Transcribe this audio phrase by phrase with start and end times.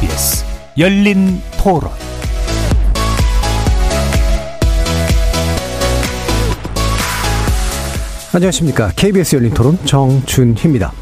[0.00, 0.44] KBS
[0.78, 1.90] 열린 토론
[8.32, 8.92] 안녕하십니까.
[8.94, 10.92] KBS 열린 토론 정준희입니다.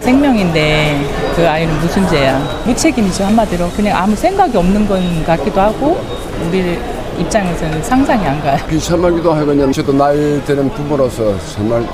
[0.00, 1.00] 생명인데
[1.34, 2.38] 그 아이는 무슨 죄야.
[2.66, 3.70] 무책임이죠, 한마디로.
[3.70, 5.98] 그냥 아무 생각이 없는 건 같기도 하고,
[6.46, 6.78] 우리
[7.18, 8.58] 입장에서는 상상이 안 가요.
[8.68, 11.86] 비참하기도 하고, 그냥 저도 나이 드는 부모로서 정말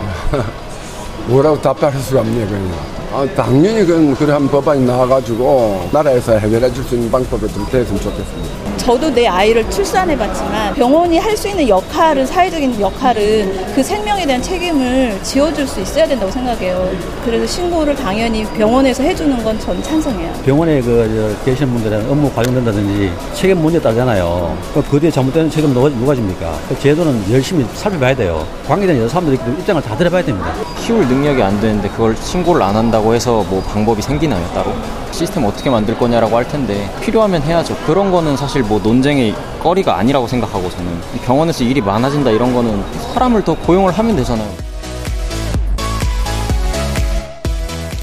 [1.29, 2.94] 뭐라고 답변할 수가 없네요, 그냥.
[3.15, 8.65] 아, 당연히 그건 그런 법안이 나와가지고 나라에서 해결해 줄 수 있는 방법을 좀 됐으면 좋겠습니다.
[8.77, 15.19] 저도 내 아이를 출산해봤지만 병원이 할 수 있는 역할은 사회적인 역할은 그 생명에 대한 책임을
[15.23, 16.91] 지어줄 수 있어야 된다고 생각해요.
[17.25, 20.33] 그래서 신고를 당연히 병원에서 해주는 건 전 찬성해요.
[20.45, 24.57] 병원에 그 계신 분들은 업무 관련된다든지 책임 문제 따잖아요.
[24.91, 26.53] 그 뒤에 잘못되는 책임 누가, 누가 집니까?
[26.69, 28.45] 그 제도는 열심히 살펴봐야 돼요.
[28.67, 30.53] 관계된 여러 사람들이 입장을 다 들어봐야 됩니다.
[30.81, 34.73] 키울 능력이 안 되는데 그걸 신고를 안 한다고 해서 뭐 방법이 생기나요 따로?
[35.11, 37.77] 시스템 어떻게 만들 거냐라고 할 텐데 필요하면 해야죠.
[37.85, 42.83] 그런 거는 사실 뭐 논쟁의 거리가 아니라고 생각하고 저는 병원에서 일이 많아진다 이런 거는
[43.13, 44.49] 사람을 더 고용을 하면 되잖아요.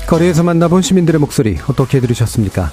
[0.08, 2.70] 거리에서 만나본 시민들의 목소리 어떻게 들으셨습니까?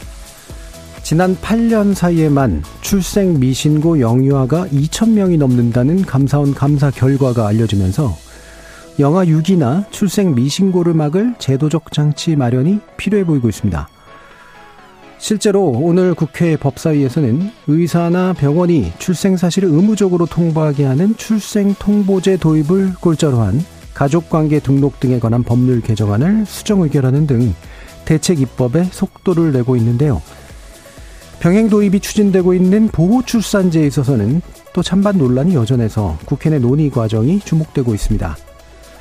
[1.05, 8.28] 지난 8년 사이에만 출생 미신고 영유아가 2,000명이 넘는다는 감사원 감사 결과가 알려지면서
[8.99, 13.89] 영아 6이나 출생 미신고를 막을 제도적 장치 마련이 필요해 보이고 있습니다.
[15.19, 23.39] 실제로 오늘 국회 법사위에서는 의사나 병원이 출생 사실을 의무적으로 통보하게 하는 출생 통보제 도입을 골자로
[23.39, 27.55] 한 가족관계 등록 등에 관한 법률 개정안을 수정 의결하는 등
[28.05, 30.23] 대책 입법에 속도를 내고 있는데요.
[31.41, 34.41] 병행 도입이 추진되고 있는 보호 출산제에 있어서는
[34.73, 38.37] 또 찬반 논란이 여전해서 국회 내 논의 과정이 주목되고 있습니다.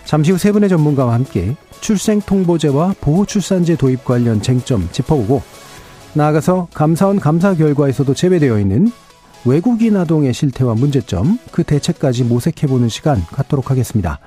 [0.07, 5.41] 잠시 후 세 분의 전문가와 함께 출생 통보제와 보호 출산제 도입 관련 쟁점 짚어보고
[6.13, 8.89] 나아가서 감사원 감사 결과에서도 제외되어 있는
[9.43, 14.19] 외국인 아동의 실태와 문제점, 그 대책까지 모색해보는 시간 갖도록 하겠습니다.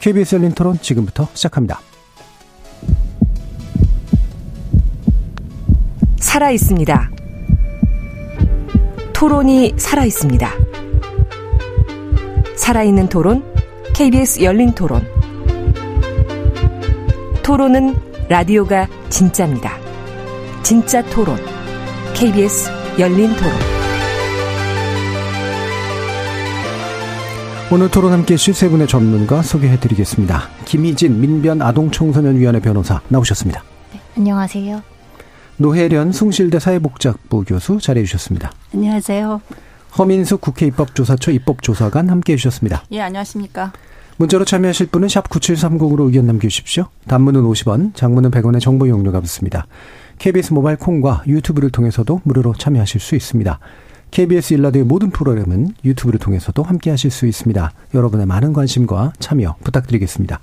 [0.00, 1.80] KBS 열린 토론 지금부터 시작합니다.
[6.16, 7.10] 살아 있습니다.
[9.12, 10.50] 토론이 살아 있습니다.
[12.56, 13.44] 살아있는 토론,
[13.94, 15.17] KBS 열린 토론.
[17.48, 17.94] 토론은
[18.28, 19.78] 라디오가 진짜입니다.
[20.62, 21.38] 진짜 토론.
[22.12, 23.52] KBS 열린 토론.
[27.72, 30.42] 오늘 토론 함께 해주실 세 분의 전문가 소개해 드리겠습니다.
[30.66, 33.64] 김희진 민변 아동청소년위원회 변호사 나오셨습니다.
[33.94, 34.82] 네, 안녕하세요.
[35.56, 38.52] 노혜련 숭실대 사회복지학부 교수 자리해 주셨습니다.
[38.74, 39.40] 안녕하세요.
[39.96, 42.84] 허민숙 국회 입법조사처 입법조사관 함께 해주셨습니다.
[42.90, 43.72] 예, 안녕하십니까.
[44.18, 46.88] 문자로 참여하실 분은 샵 9730으로 의견 남겨주십시오.
[47.06, 49.68] 단문은 50원, 장문은 100원의 정보 이용료가 붙습니다.
[50.18, 53.60] KBS 모바일 콩과 유튜브를 통해서도 무료로 참여하실 수 있습니다.
[54.10, 57.70] KBS 일라드의 모든 프로그램은 유튜브를 통해서도 함께 하실 수 있습니다.
[57.94, 60.40] 여러분의 많은 관심과 참여 부탁드리겠습니다.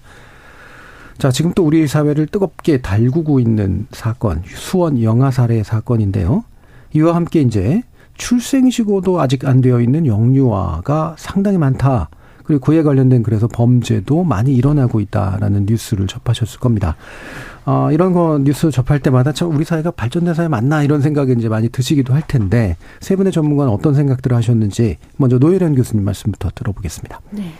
[1.17, 6.45] 자, 지금 또 우리 사회를 뜨겁게 달구고 있는 사건, 수원 영아 살해 사건인데요.
[6.93, 12.09] 이와 함께 이제 출생시고도 아직 안 되어 있는 영유아가 상당히 많다.
[12.45, 16.95] 그리고 그에 관련된 그래서 범죄도 많이 일어나고 있다라는 뉴스를 접하셨을 겁니다.
[17.65, 21.49] 어, 이런 거 뉴스 접할 때마다 참 우리 사회가 발전된 사회 맞나 이런 생각이 이제
[21.49, 27.21] 많이 드시기도 할 텐데 세 분의 전문가는 어떤 생각들을 하셨는지 먼저 노예련 교수님 말씀부터 들어보겠습니다.
[27.31, 27.51] 네.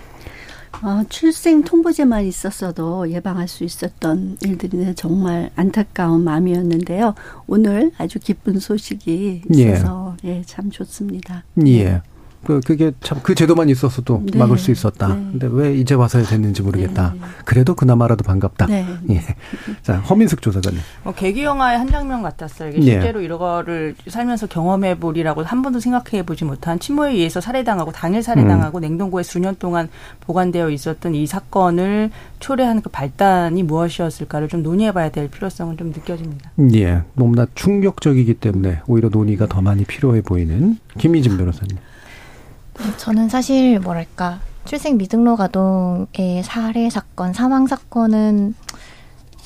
[0.84, 7.16] 어, 출생 통보제만 있었어도 예방할 수 있었던 일들이 정말 안타까운 마음이었는데요.
[7.48, 11.44] 오늘 아주 기쁜 소식이 있어서 예, 예 참 좋습니다.
[11.66, 12.02] 예.
[12.46, 14.38] 그 그게 참 그 제도만 있었어도 네.
[14.38, 15.08] 막을 수 있었다.
[15.08, 15.14] 네.
[15.32, 17.14] 근데 왜 이제 와서 됐는지 모르겠다.
[17.16, 17.22] 네.
[17.44, 18.68] 그래도 그나마라도 반갑다.
[18.68, 18.86] 네.
[19.10, 19.22] 예.
[19.82, 20.80] 자 허민숙 조사관님.
[21.04, 22.70] 뭐 개기 영화의 한 장면 같았어요.
[22.70, 23.26] 이게 실제로 예.
[23.26, 28.82] 이거를 살면서 경험해 보리라고 한 번도 생각해 보지 못한 친모에 의해서 살해당하고 당일 살해당하고 음.
[28.82, 29.90] 냉동고에 수년 동안
[30.22, 36.52] 보관되어 있었던 이 사건을 초래한 그 발단이 무엇이었을까를 좀 논의해봐야 될 필요성은 좀 느껴집니다.
[36.76, 37.02] 예.
[37.16, 41.78] 너무나 충격적이기 때문에 오히려 논의가 더 많이 필요해 보이는 김희진 변호사님.
[42.98, 48.56] 저는 사실 뭐랄까 출생 미등록 아동의 살해 사건, 사망 사건은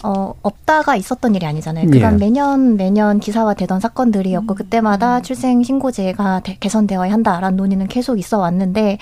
[0.02, 1.90] 어, 없다가 있었던 일이 아니잖아요.
[1.90, 2.18] 그간 예.
[2.18, 4.56] 매년 매년 기사화 되던 사건들이었고 음.
[4.56, 8.98] 그때마다 출생 신고제가 개선되어야 한다라는 논의는 계속 있어 왔는데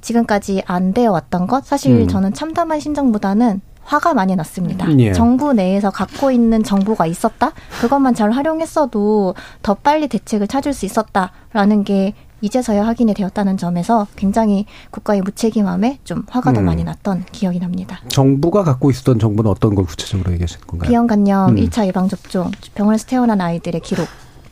[0.00, 2.08] 지금까지 안 되어 왔던 것 사실 음.
[2.08, 4.86] 저는 참담한 심정보다는 화가 많이 났습니다.
[4.98, 5.12] 예.
[5.12, 7.52] 정부 내에서 갖고 있는 정보가 있었다?
[7.80, 14.66] 그것만 잘 활용했어도 더 빨리 대책을 찾을 수 있었다라는 게 이제서야 확인이 되었다는 점에서 굉장히
[14.90, 16.66] 국가의 무책임함에 좀 화가 더 음.
[16.66, 18.00] 많이 났던 기억이 납니다.
[18.08, 20.88] 정부가 갖고 있었던 정보는 어떤 걸 구체적으로 얘기하시는 건가요?
[20.88, 21.56] 비형간염 음.
[21.56, 24.06] 1차 예방접종, 병원에서 태어난 아이들의 기록,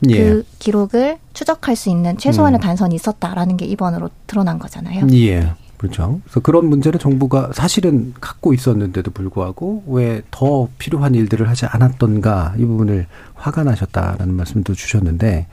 [0.09, 0.17] 예.
[0.17, 2.61] 그 기록을 추적할 수 있는 최소한의 음.
[2.61, 5.07] 단선이 있었다라는 게 이번으로 드러난 거잖아요.
[5.13, 5.53] 예.
[5.79, 6.19] 그렇죠.
[6.25, 12.65] 그래서 그런 문제를 정부가 사실은 갖고 있었는데도 불구하고 왜 더 필요한 일들을 하지 않았던가 이
[12.65, 15.47] 부분을 화가 나셨다라는 말씀도 주셨는데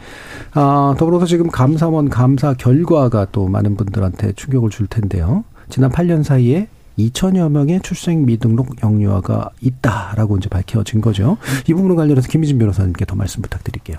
[0.52, 5.44] 아, 더불어서 지금 감사원 감사 결과가 또 많은 분들한테 충격을 줄 텐데요.
[5.68, 6.66] 지난 8년 사이에
[6.98, 11.36] 2천여 명의 출생 미등록 영유아가 있다라고 이제 밝혀진 거죠.
[11.68, 13.96] 이 부분과 관련해서 김희진 변호사님께 더 말씀 부탁드릴게요.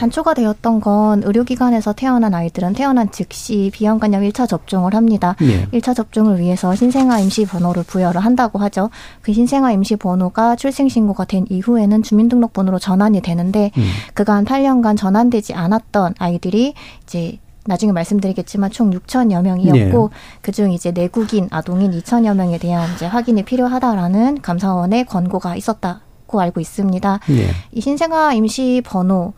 [0.00, 5.36] 단초가 되었던 건 의료기관에서 태어난 아이들은 태어난 즉시 비형간염 1차 접종을 합니다.
[5.42, 5.66] 예.
[5.66, 8.88] 1차 접종을 위해서 신생아 임시 번호를 부여를 한다고 하죠.
[9.20, 13.82] 그 신생아 임시 번호가 출생 신고가 된 이후에는 주민등록번호로 전환이 되는데 음.
[14.14, 20.16] 그간 8년간 전환되지 않았던 아이들이 이제 나중에 말씀드리겠지만 총 6천여 명이었고 네.
[20.40, 27.20] 그중 이제 내국인 아동인 2천여 명에 대한 이제 확인이 필요하다라는 감사원의 권고가 있었다고 알고 있습니다.
[27.28, 27.50] 네.
[27.72, 29.34] 이 신생아 임시 번호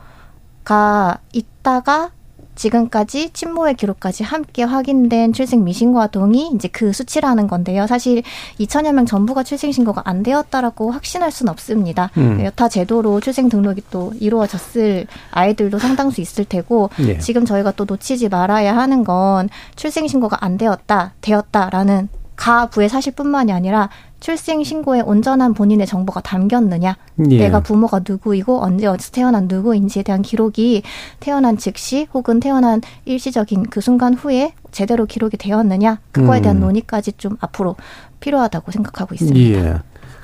[0.64, 2.10] 가 있다가
[2.54, 7.86] 지금까지 친모의 기록까지 함께 확인된 출생 미신고 아동이 이제 그 수치라는 건데요.
[7.86, 8.22] 사실
[8.60, 12.10] 2천여 명 전부가 출생 신고가 안 되었다라고 확신할 수는 없습니다.
[12.18, 12.44] 음.
[12.44, 17.18] 여타 제도로 출생 등록이 또 이루어졌을 아이들도 상당수 있을 테고 네.
[17.18, 23.88] 지금 저희가 또 놓치지 말아야 하는 건 출생 신고가 안 되었다, 되었다라는 가부의 사실뿐만이 아니라
[24.20, 26.96] 출생 신고에 온전한 본인의 정보가 담겼느냐,
[27.30, 27.38] 예.
[27.38, 30.82] 내가 부모가 누구이고 언제 어디서 태어난 누구인지에 대한 기록이
[31.18, 36.60] 태어난 즉시 혹은 태어난 일시적인 그 순간 후에 제대로 기록이 되었느냐, 그거에 대한 음.
[36.60, 37.76] 논의까지 좀 앞으로
[38.20, 39.58] 필요하다고 생각하고 있습니다.
[39.58, 39.78] 예.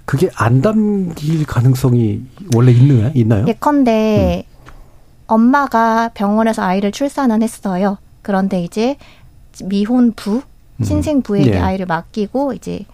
[0.04, 2.22] 그게 안 담길 가능성이
[2.54, 3.10] 원래 있나요?
[3.14, 3.44] 있나요?
[3.46, 4.58] 예컨대 음.
[5.26, 7.98] 엄마가 병원에서 아이를 출산은 했어요.
[8.22, 8.96] 그런데 이제
[9.64, 10.42] 미혼 부 음.
[10.82, 11.58] 신생부에게 예.
[11.58, 12.84] 아이를 맡기고 이제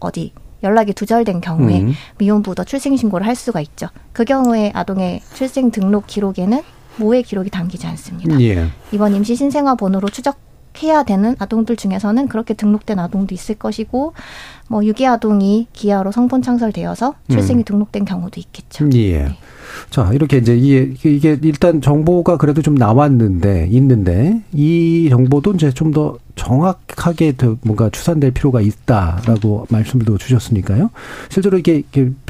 [0.00, 1.92] 어디 연락이 두절된 경우에 음.
[2.18, 3.88] 미혼부도 출생 신고를 할 수가 있죠.
[4.12, 6.62] 그 경우에 아동의 출생 등록 기록에는
[6.96, 8.40] 모의 기록이 담기지 않습니다.
[8.40, 8.68] 예.
[8.92, 14.14] 이번 임시 신생아 번호로 추적해야 되는 아동들 중에서는 그렇게 등록된 아동도 있을 것이고
[14.68, 17.64] 뭐 유기 아동이 기아로 성본 창설되어서 출생이 음.
[17.64, 18.88] 등록된 경우도 있겠죠.
[18.94, 19.24] 예.
[19.24, 19.36] 네.
[19.90, 25.94] 자, 이렇게 이제 이게, 이게 일단 정보가 그래도 좀 나왔는데, 있는데, 이 정보도 이제 좀
[25.94, 30.90] 더 정확하게 뭔가 추산될 필요가 있다라고 말씀도 주셨으니까요.
[31.28, 31.82] 실제로 이게,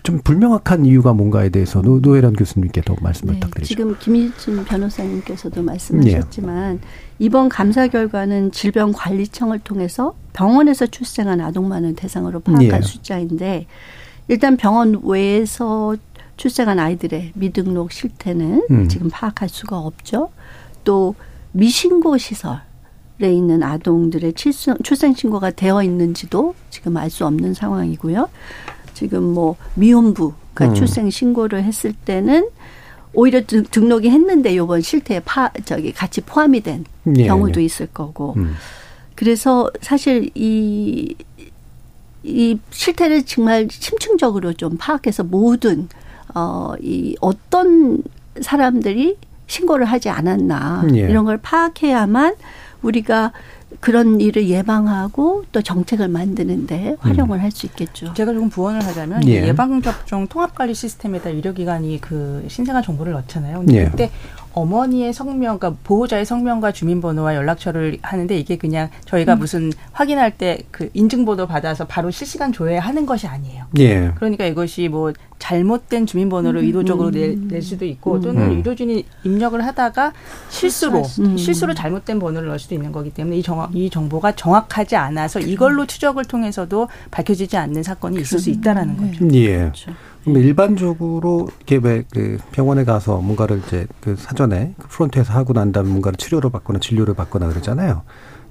[0.02, 3.68] 좀 불명확한 이유가 뭔가에 대해서 노, 노혜란 교수님께 더 말씀 을 네, 부탁드리죠.
[3.68, 6.78] 지금 김희진 변호사님께서도 말씀하셨지만, 예.
[7.18, 12.80] 이번 감사 결과는 질병관리청을 통해서 병원에서 출생한 아동만을 대상으로 파악한 예.
[12.82, 13.66] 숫자인데,
[14.28, 15.96] 일단 병원 외에서
[16.36, 18.88] 출생한 아이들의 미등록 실태는 음.
[18.88, 20.30] 지금 파악할 수가 없죠.
[20.84, 21.14] 또
[21.52, 22.62] 미신고 시설에
[23.22, 28.28] 있는 아동들의 출생, 출생 신고가 되어 있는지도 지금 알 수 없는 상황이고요.
[28.94, 30.74] 지금 뭐 미혼부가 음.
[30.74, 32.48] 출생 신고를 했을 때는
[33.12, 36.84] 오히려 등록이 했는데 요번 실태에 파 저기 같이 포함이 된
[37.16, 37.64] 예, 경우도 예.
[37.64, 38.34] 있을 거고.
[38.36, 38.54] 음.
[39.14, 41.14] 그래서 사실 이
[42.24, 45.88] 이 실태를 정말 심층적으로 좀 파악해서 모든
[46.34, 48.02] 어, 이 어떤
[48.40, 49.16] 사람들이
[49.46, 51.00] 신고를 하지 않았나 예.
[51.00, 52.34] 이런 걸 파악해야만
[52.82, 53.32] 우리가
[53.80, 57.42] 그런 일을 예방하고 또 정책을 만드는데 활용을 음.
[57.42, 58.14] 할수 있겠죠.
[58.14, 59.52] 제가 조금 부원을 하자면 예.
[59.54, 63.58] 방접종 통합관리 시스템에다 의료기관이 그 신생아 정보를 넣잖아요.
[63.58, 63.84] 근데 예.
[63.84, 64.10] 그때
[64.54, 69.38] 어머니의 성명, 그러니까 보호자의 성명과 주민번호와 연락처를 하는데 이게 그냥 저희가 음.
[69.40, 73.66] 무슨 확인할 때 그 인증번호 받아서 바로 실시간 조회하는 것이 아니에요.
[73.78, 74.10] 예.
[74.16, 76.66] 그러니까 이것이 뭐 잘못된 주민번호를 음.
[76.66, 78.20] 의도적으로 낼, 낼, 수도 있고 음.
[78.20, 78.50] 또는 음.
[78.56, 80.12] 의료진이 입력을 하다가
[80.48, 81.36] 실수로 음.
[81.36, 85.86] 실수로 잘못된 번호를 넣을 수도 있는 거기 때문에 이, 정, 이 정보가 정확하지 않아서 이걸로
[85.86, 89.28] 추적을 통해서도 밝혀지지 않는 사건이 있을 수 있다라는 거죠.
[89.34, 89.58] 예.
[89.58, 89.92] 그렇죠.
[90.26, 95.88] 일반적으로 이게 왜 그 병원에 가서 뭔가를 이제 그 사전에 그 프론트에서 하고 난 다음에
[95.90, 98.02] 뭔가를 치료를 받거나 진료를 받거나 그러잖아요.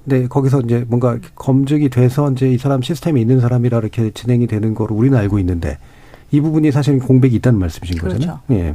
[0.04, 4.74] 근데 거기서 이제 뭔가 검증이 돼서 이제 이 사람 시스템에 있는 사람이라 이렇게 진행이 되는
[4.74, 5.78] 거로 우리는 알고 있는데
[6.30, 8.18] 이 부분이 사실 공백이 있다는 말씀이신 그렇죠.
[8.18, 8.40] 거잖아요.
[8.50, 8.74] 예.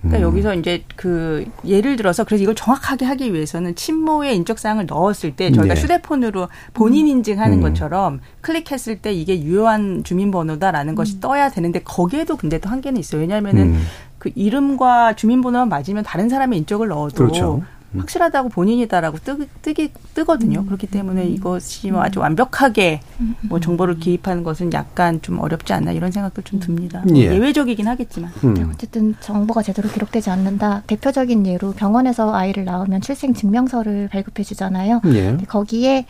[0.00, 0.30] 그러니까 음.
[0.30, 5.50] 여기서 이제 그 예를 들어서 그래서 이걸 정확하게 하기 위해서는 친모의 인적 사항을 넣었을 때
[5.50, 5.80] 저희가 네.
[5.80, 7.10] 휴대폰으로 본인 음.
[7.10, 7.62] 인증하는 음.
[7.62, 10.94] 것처럼 클릭했을 때 이게 유효한 주민번호다라는 음.
[10.94, 13.20] 것이 떠야 되는데 거기에도 근데 또 한계는 있어요.
[13.20, 13.82] 왜냐하면은 음.
[14.18, 17.62] 그 이름과 주민번호만 맞으면 다른 사람의 인적을 넣어도 그렇죠.
[17.96, 20.60] 확실하다고 본인이다라고 뜨, 뜨기 뜨거든요.
[20.60, 20.66] 음.
[20.66, 23.00] 그렇기 때문에 이것이 뭐 아주 완벽하게
[23.48, 27.02] 뭐 정보를 기입하는 것은 약간 좀 어렵지 않나 이런 생각도 좀 듭니다.
[27.06, 27.28] 뭐 예.
[27.28, 28.70] 외적이긴 하겠지만 음.
[28.74, 30.82] 어쨌든 정보가 제대로 기록되지 않는다.
[30.86, 35.00] 대표적인 예로 병원에서 아이를 낳으면 출생 증명서를 발급해 주잖아요.
[35.06, 35.36] 예.
[35.48, 36.06] 거기에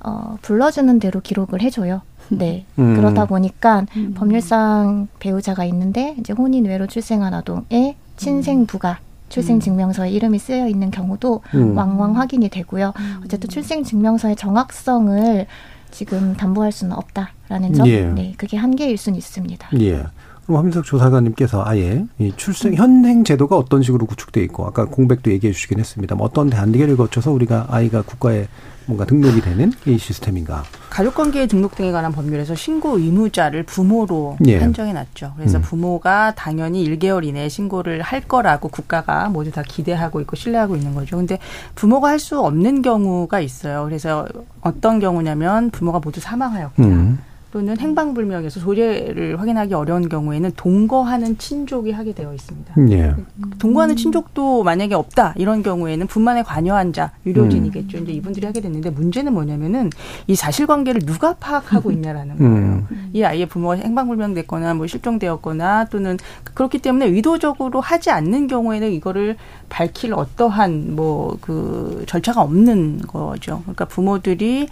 [0.00, 2.02] 어, 불러주는 대로 기록을 해줘요.
[2.28, 2.66] 네.
[2.78, 2.96] 음.
[2.96, 4.14] 그러다 보니까 음.
[4.14, 11.42] 법률상 배우자가 있는데 이제 혼인 외로 출생한 아동의 친생부가 출생 증명서에 이름이 쓰여 있는 경우도
[11.54, 11.76] 음.
[11.76, 12.92] 왕왕 확인이 되고요.
[13.24, 15.46] 어쨌든 출생 증명서의 정확성을
[15.90, 18.04] 지금 담보할 수는 없다라는 점, 예.
[18.04, 19.68] 네, 그게 한계일 수는 있습니다.
[19.80, 20.04] 예.
[20.44, 25.52] 그럼 함석 조사관님께서 아예 이 출생 현행 제도가 어떤 식으로 구축돼 있고 아까 공백도 얘기해
[25.52, 26.16] 주시긴 했습니다.
[26.16, 28.46] 뭐 어떤 단계를 거쳐서 우리가 아이가 국가에
[28.86, 30.64] 뭔가 등록이 되는 이 시스템인가?
[30.90, 34.58] 가족관계 등록 등에 관한 법률에서 신고 의무자를 부모로 예.
[34.58, 35.32] 한정해 놨죠.
[35.36, 35.62] 그래서 음.
[35.62, 41.16] 부모가 당연히 1개월 이내에 신고를 할 거라고 국가가 모두 다 기대하고 있고 신뢰하고 있는 거죠.
[41.16, 41.38] 근데
[41.74, 43.84] 부모가 할 수 없는 경우가 있어요.
[43.84, 44.26] 그래서
[44.62, 47.18] 어떤 경우냐면 부모가 모두 사망하였거나 음.
[47.54, 52.74] 또는 행방불명에서 소재를 확인하기 어려운 경우에는 동거하는 친족이 하게 되어 있습니다.
[52.90, 53.14] 예.
[53.60, 57.98] 동거하는 친족도 만약에 없다 이런 경우에는 분만에 관여한 자 유료진이겠죠.
[57.98, 58.02] 음.
[58.02, 59.90] 이제 이분들이 하게 됐는데 문제는 뭐냐면은
[60.26, 62.86] 이 사실관계를 누가 파악하고 있냐라는 거예요.
[62.90, 63.10] 음.
[63.12, 66.18] 이 아이의 부모가 행방불명됐거나 뭐 실종되었거나 또는
[66.54, 69.36] 그렇기 때문에 의도적으로 하지 않는 경우에는 이거를
[69.68, 73.60] 밝힐 어떠한 뭐 그 절차가 없는 거죠.
[73.62, 74.68] 그러니까 부모들이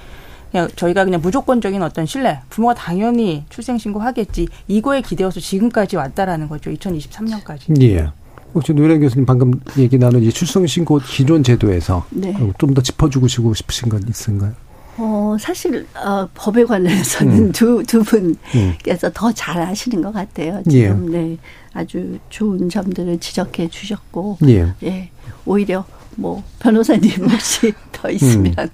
[0.52, 6.70] 그냥 저희가 그냥 무조건적인 어떤 신뢰, 부모가 당연히 출생신고 하겠지 이거에 기대어서 지금까지 왔다라는 거죠.
[6.70, 7.80] 2023년까지.
[7.82, 8.12] 예.
[8.54, 12.36] 혹시 노래 교수님 방금 얘기 나눈 이 출생신고 기존 제도에서 네.
[12.58, 14.52] 좀더 짚어주고 싶으신 건 있은가요?
[14.98, 17.52] 어, 사실, 어, 법에 관련해서는 음.
[17.52, 19.12] 두, 두 분께서 음.
[19.14, 20.62] 더잘 아시는 것 같아요.
[20.68, 21.18] 지금, 예.
[21.18, 21.38] 네.
[21.72, 24.74] 아주 좋은 점들을 지적해 주셨고, 예.
[24.82, 25.08] 예.
[25.46, 28.68] 오히려 뭐, 변호사님 혹시 더 있으면, 음.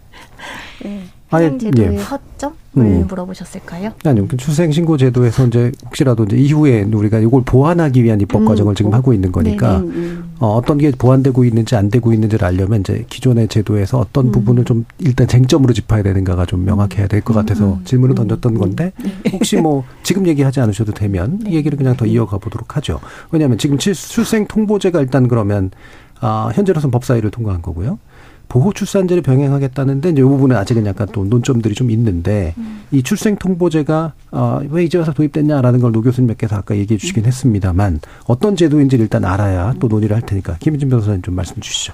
[0.86, 1.17] 예.
[1.28, 1.98] 현행 제도의 예.
[1.98, 3.06] 허점을 음.
[3.06, 3.90] 물어보셨을까요?
[4.04, 4.26] 아니요.
[4.28, 8.44] 그 출생신고 제도에서 이제 혹시라도 이제 이후에 우리가 이걸 보완하기 위한 입법 음.
[8.46, 10.18] 과정을 지금 하고 있는 거니까 네, 네, 네.
[10.38, 14.32] 어, 어떤 게 보완되고 있는지 안 되고 있는지를 알려면 이제 기존의 제도에서 어떤 음.
[14.32, 17.84] 부분을 좀 일단 쟁점으로 짚어야 되는가가 좀 명확해야 될 것 같아서 음.
[17.84, 18.16] 질문을 음.
[18.16, 18.92] 던졌던 건데
[19.32, 23.00] 혹시 뭐 지금 얘기하지 않으셔도 되면 이 얘기를 그냥 더 이어가 보도록 하죠.
[23.32, 25.70] 왜냐하면 지금 출생 통보제가 일단 그러면
[26.20, 27.98] 아, 현재로서는 법사위를 통과한 거고요.
[28.48, 32.82] 보호 출산제를 병행하겠다는데 이제 이 부분은 아직은 약간 또 논점들이 좀 있는데 음.
[32.90, 37.26] 이 출생 통보제가 어, 왜 이제 와서 도입됐냐라는 걸 노 교수님께서 아까 얘기해 주시긴 음.
[37.26, 41.92] 했습니다만 어떤 제도인지를 일단 알아야 또 논의를 할 테니까 김희진 변호사님 좀 말씀 주시죠.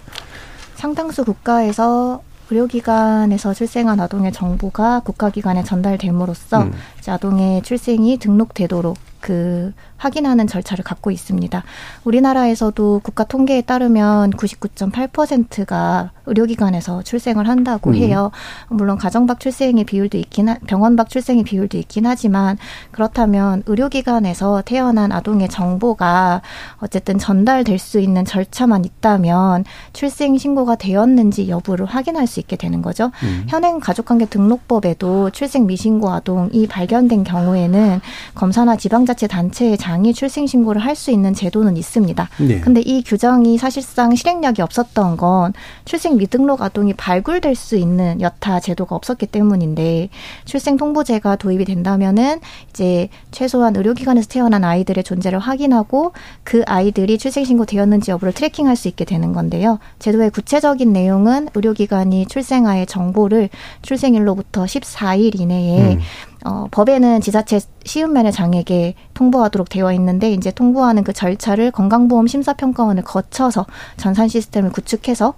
[0.77, 6.73] 상당수 국가에서 의료기관에서 출생한 아동의 정보가 국가기관에 전달됨으로써 음.
[7.07, 11.63] 아동의 출생이 등록되도록 그 확인하는 절차를 갖고 있습니다.
[12.05, 17.95] 우리나라에서도 국가 통계에 따르면 99.8%가 의료기관에서 출생을 한다고 음.
[17.97, 18.31] 해요.
[18.69, 22.59] 물론 가정 밖 출생의 비율도 있긴 하, 병원 밖 출생의 비율도 있긴 하지만
[22.93, 26.43] 그렇다면 의료기관에서 태어난 아동의 정보가
[26.79, 33.11] 어쨌든 전달될 수 있는 절차만 있다면 출생 신고가 되었는지 여부를 확인할 수 있게 되는 거죠.
[33.23, 33.45] 음.
[33.49, 38.01] 현행 가족관계 등록법에도 출생 미신고 아동이 발견된 경우에는
[38.35, 42.29] 검사나 지방자치 단체의 장애 출생 신고를 할 수 있는 제도는 있습니다.
[42.39, 42.61] 네.
[42.61, 45.53] 근데 이 규정이 사실상 실행력이 없었던 건
[45.85, 50.09] 출생 미등록 아동이 발굴될 수 있는 여타 제도가 없었기 때문인데
[50.45, 52.39] 출생 통보제가 도입이 된다면은
[52.71, 56.13] 이제 최소한 의료기관에서 태어난 아이들의 존재를 확인하고
[56.45, 59.81] 그 아이들이 출생 신고 되었는지 여부를 트래킹할 수 있게 되는 건데요.
[59.99, 63.49] 제도의 구체적인 내용은 의료기관이 출생아의 정보를
[63.83, 66.01] 출생일로부터 14일 이내에 음.
[66.45, 73.03] 어, 법에는 지자체 쉬운 면의 장에게 통보하도록 되어 있는데 이제 통보하는 그 절차를 건강보험 심사평가원을
[73.03, 75.35] 거쳐서 전산 시스템을 구축해서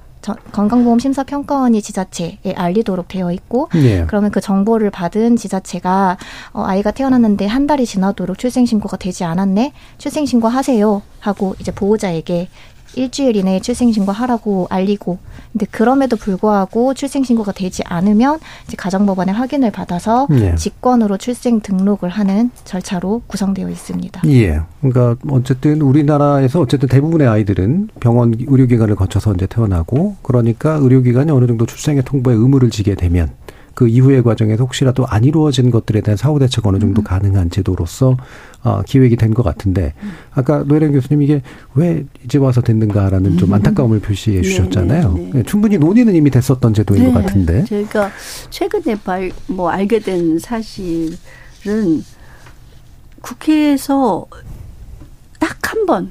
[0.51, 4.05] 건강보험 심사평가원이 지자체에 알리도록 되어 있고 예.
[4.07, 6.17] 그러면 그 정보를 받은 지자체가
[6.53, 12.49] 어, 아이가 태어났는데 한 달이 지나도록 출생신고가 되지 않았네 출생신고 하세요 하고 이제 보호자에게
[12.97, 15.19] 일주일 이내에 출생신고하라고 알리고
[15.53, 20.55] 근데 그럼에도 불구하고 출생신고가 되지 않으면 이제 가정법원의 확인을 받아서 예.
[20.55, 24.23] 직권으로 출생 등록을 하는 절차로 구성되어 있습니다.
[24.27, 24.61] 예.
[24.81, 31.67] 그러니까 어쨌든 우리나라에서 어쨌든 대부분의 아이들은 병원 의료기관을 거쳐서 이제 태어나고 그러니까 의료기관이 어느 정도
[31.67, 33.31] 출생의 통보에 의무를 지게 되면
[33.77, 37.05] 그 이후의 과정에서 혹시라도 안 이루어진 것들에 대한 사후 대책 어느 정도 음.
[37.05, 38.17] 가능한 제도로서
[38.65, 39.93] 어, 기획이 된 것 같은데
[40.33, 41.43] 아까 노혜련 교수님 이게
[41.75, 43.55] 왜 이제 와서 됐는가라는 좀 음.
[43.55, 45.13] 안타까움을 표시해 네, 주셨잖아요.
[45.13, 45.43] 네, 네, 네.
[45.43, 47.13] 충분히 논의는 이미 됐었던 제도인 네.
[47.13, 47.65] 것 같은데.
[47.67, 48.11] 저희가
[48.49, 51.15] 최근에 발, 뭐 알게 된 사실은
[53.21, 54.27] 국회에서
[55.39, 56.11] 딱 한 번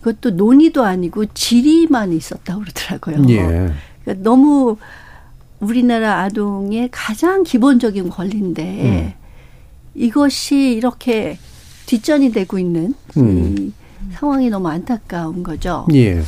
[0.00, 3.24] 그것도 논의도 아니고 질의만 있었다고 그러더라고요.
[3.28, 3.70] 예.
[4.04, 4.76] 그러니까 너무
[5.62, 9.12] 우리나라 아동의 가장 기본적인 권리인데 음.
[9.94, 11.38] 이것이 이렇게
[11.86, 13.56] 뒷전이 되고 있는 음.
[13.56, 13.72] 이
[14.14, 15.86] 상황이 너무 안타까운 거죠.
[15.94, 16.20] 예.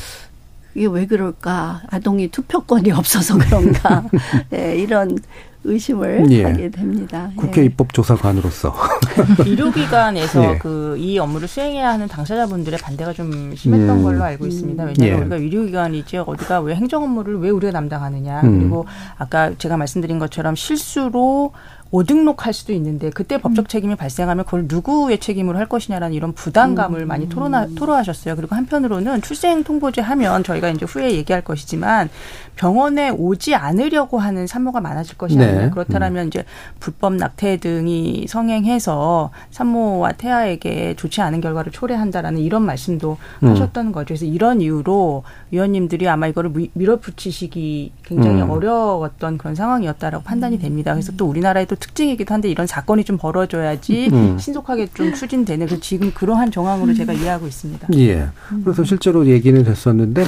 [0.74, 1.82] 이게 왜 그럴까?
[1.88, 4.04] 아동이 투표권이 없어서 그런가?
[4.50, 5.18] 네, 이런
[5.64, 6.44] 의심을 예.
[6.44, 7.30] 하게 됩니다.
[7.36, 7.66] 국회 예.
[7.66, 8.74] 입법조사관으로서
[9.44, 10.58] 의료기관에서 예.
[10.58, 14.02] 그이 업무를 수행해야 하는 당사자분들의 반대가 좀 심했던 음.
[14.02, 14.84] 걸로 알고 있습니다.
[14.84, 15.20] 왜냐하면 예.
[15.20, 18.42] 우리가 의료기관이지 어디가 왜 행정 업무를 왜 우리가 담당하느냐.
[18.42, 18.58] 음.
[18.58, 21.52] 그리고 아까 제가 말씀드린 것처럼 실수로
[21.94, 23.68] 오등록할 수도 있는데 그때 법적 음.
[23.68, 27.06] 책임이 발생하면 그걸 누구의 책임으로 할 것이냐라는 이런 부담감을 음.
[27.06, 28.34] 많이 토론하, 토로하셨어요.
[28.34, 32.10] 그리고 한편으로는 출생 통보제 하면 저희가 이제 후에 얘기할 것이지만
[32.56, 35.44] 병원에 오지 않으려고 하는 산모가 많아질 것이 네.
[35.44, 35.70] 아니냐.
[35.70, 36.28] 그렇다면 음.
[36.28, 36.44] 이제
[36.80, 43.48] 불법 낙태 등이 성행해서 산모와 태아에게 좋지 않은 결과를 초래한다라는 이런 말씀도 음.
[43.48, 44.06] 하셨던 거죠.
[44.06, 45.22] 그래서 이런 이유로
[45.52, 48.50] 위원님들이 아마 이거를 밀어붙이시기 굉장히 음.
[48.50, 50.92] 어려웠던 그런 상황이었다라고 판단이 됩니다.
[50.92, 54.38] 그래서 또 우리나라의 또 특징이기도 한데 이런 사건이 좀 벌어져야지 음.
[54.38, 57.88] 신속하게 좀 추진되는 그 지금 그러한 정황으로 제가 이해하고 있습니다.
[57.94, 58.26] 예.
[58.64, 60.24] 그래서 실제로 얘기는 됐었는데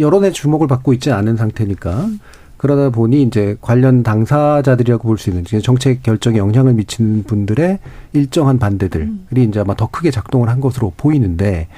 [0.00, 2.08] 여론의 주목을 받고 있지 않은 상태니까
[2.56, 7.78] 그러다 보니 이제 관련 당사자들이라고 볼 수 있는 정책 결정에 영향을 미치는 분들의
[8.12, 9.08] 일정한 반대들이
[9.48, 11.68] 이제 아마 더 크게 작동을 한 것으로 보이는데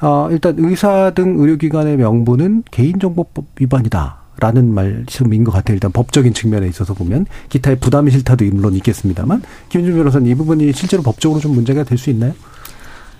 [0.00, 4.18] 어, 일단 의사 등 의료기관의 명분은 개인정보법 위반이다.
[4.40, 5.74] 라는 말씀인 것 같아요.
[5.74, 11.02] 일단 법적인 측면에 있어서 보면 기타의 부담이 싫다도 물론 있겠습니다만 김준 변호사는 이 부분이 실제로
[11.02, 12.32] 법적으로 좀 문제가 될 수 있나요?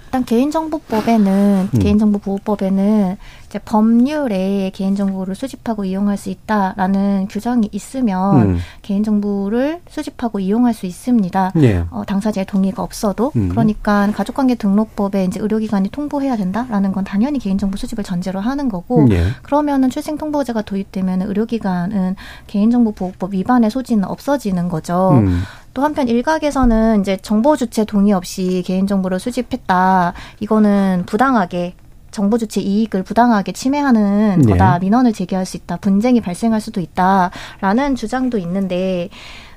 [0.06, 1.78] 일단 개인정보법에는 음.
[1.80, 3.16] 개인정보보호법에는
[3.48, 8.58] 이제 법률에 개인정보를 수집하고 이용할 수 있다라는 규정이 있으면 음.
[8.82, 11.52] 개인정보를 수집하고 이용할 수 있습니다.
[11.62, 11.84] 예.
[11.90, 13.48] 어, 당사자의 동의가 없어도 음.
[13.48, 19.24] 그러니까 가족관계 등록법에 이제 의료기관이 통보해야 된다라는 건 당연히 개인정보 수집을 전제로 하는 거고 예.
[19.42, 22.16] 그러면은 출생통보제가 도입되면 의료기관은
[22.48, 25.12] 개인정보보호법 위반의 소지는 없어지는 거죠.
[25.14, 25.40] 음.
[25.72, 30.12] 또 한편 일각에서는 이제 정보 주체 동의 없이 개인정보를 수집했다.
[30.40, 31.74] 이거는 부당하게
[32.10, 34.52] 정보 주체 이익을 부당하게 침해하는 네.
[34.52, 34.78] 거다.
[34.78, 35.76] 민원을 제기할 수 있다.
[35.76, 39.08] 분쟁이 발생할 수도 있다라는 주장도 있는데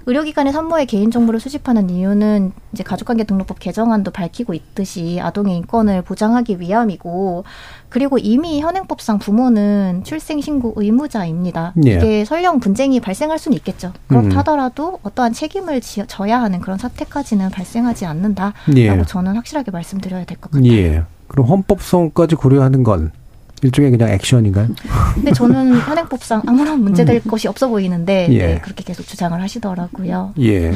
[0.08, 7.44] 의료기관의 산모의 개인정보를 수집하는 이유는 이제 가족관계 등록법 개정안도 밝히고 있듯이 아동의 인권을 보장하기 위함이고
[7.88, 11.74] 그리고 이미 현행법상 부모는 출생 신고 의무자입니다.
[11.86, 11.92] 예.
[11.98, 13.94] 이게 설령 분쟁이 발생할 수는 있겠죠.
[14.08, 14.98] 그렇다더라도 음.
[15.04, 19.04] 어떠한 책임을 지, 져야 하는 그런 사태까지는 발생하지 않는다라고 예.
[19.08, 20.72] 저는 확실하게 말씀드려야 될 것 같아요.
[20.72, 21.04] 예.
[21.32, 23.12] 그럼 헌법성까지 고려하는 건
[23.64, 24.68] 일종의 그냥 액션인가요?
[25.14, 27.30] 근데 저는 현행법상 아무런 문제될 음.
[27.30, 28.38] 것이 없어 보이는데 예.
[28.38, 30.34] 네, 그렇게 계속 주장을 하시더라고요.
[30.40, 30.74] 예.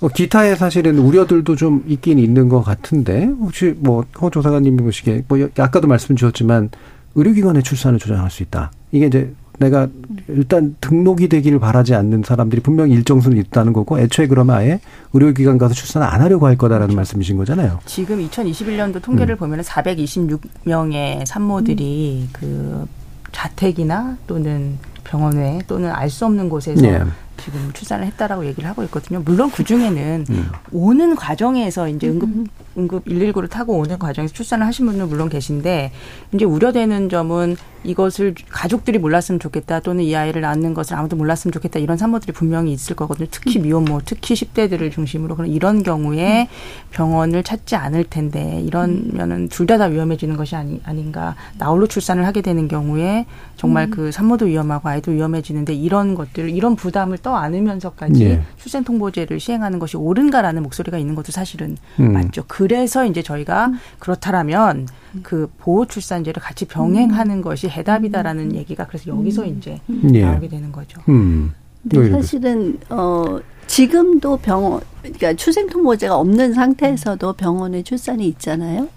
[0.00, 5.86] 어, 기타에 사실은 우려들도 좀 있긴 있는 것 같은데 혹시 뭐허 조사관님이 보시기에 뭐 아까도
[5.86, 6.70] 말씀 주셨지만
[7.14, 8.72] 의료기관의 출산을 조장할 수 있다.
[8.90, 9.88] 이게 이제 내가
[10.28, 14.80] 일단 등록이 되기를 바라지 않는 사람들이 분명히 일정 수는 있다는 거고 애초에 그러면 아예
[15.12, 16.96] 의료기관 가서 출산 안 하려고 할 거다라는 그렇죠.
[16.96, 17.78] 말씀이신 거잖아요.
[17.86, 19.38] 지금 2021년도 통계를 음.
[19.38, 22.28] 보면 426명의 산모들이 음.
[22.32, 22.86] 그
[23.32, 27.02] 자택이나 또는 병원에 또는 알 수 없는 곳에서 네.
[27.36, 29.20] 지금 출산을 했다라고 얘기를 하고 있거든요.
[29.24, 30.48] 물론 그 중에는 음.
[30.70, 32.46] 오는 과정에서 이제 응급 음.
[32.78, 35.92] 응급 119를 타고 오는 과정에서 출산을 하신 분들 물론 계신데
[36.32, 41.78] 이제 우려되는 점은 이것을 가족들이 몰랐으면 좋겠다 또는 이 아이를 낳는 것을 아무도 몰랐으면 좋겠다
[41.80, 43.26] 이런 산모들이 분명히 있을 거거든요.
[43.30, 43.62] 특히 음.
[43.62, 46.48] 미혼모, 특히 10대들을 중심으로 그런 이런 경우에
[46.92, 51.34] 병원을 찾지 않을 텐데 이런면은 둘 다 다 위험해지는 것이 아니, 아닌가.
[51.58, 53.90] 나홀로 출산을 하게 되는 경우에 정말 음.
[53.90, 58.42] 그 산모도 위험하고 아이도 위험해지는데 이런 것들 이런 부담을 떠 안으면서까지 예.
[58.56, 62.12] 출생 통보제를 시행하는 것이 옳은가라는 목소리가 있는 것도 사실은 음.
[62.12, 62.44] 맞죠.
[62.48, 63.78] 그래서 이제 저희가 음.
[63.98, 64.88] 그렇다라면
[65.22, 67.42] 그 보호 출산제를 같이 병행하는 음.
[67.42, 68.54] 것이 해답이다라는 음.
[68.56, 69.56] 얘기가 그래서 여기서 음.
[69.58, 69.80] 이제
[70.12, 70.24] 예.
[70.24, 71.00] 나오게 되는 거죠.
[71.08, 71.52] 음.
[71.82, 78.88] 네, 사실은 어 지금도 병원 그러니까 출생 통보제가 없는 상태에서도 병원에 출산이 있잖아요.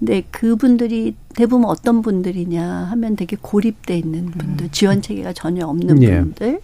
[0.00, 6.20] 근데 그분들이 대부분 어떤 분들이냐 하면 되게 고립돼 있는 분들, 지원 체계가 전혀 없는 예.
[6.20, 6.60] 분들,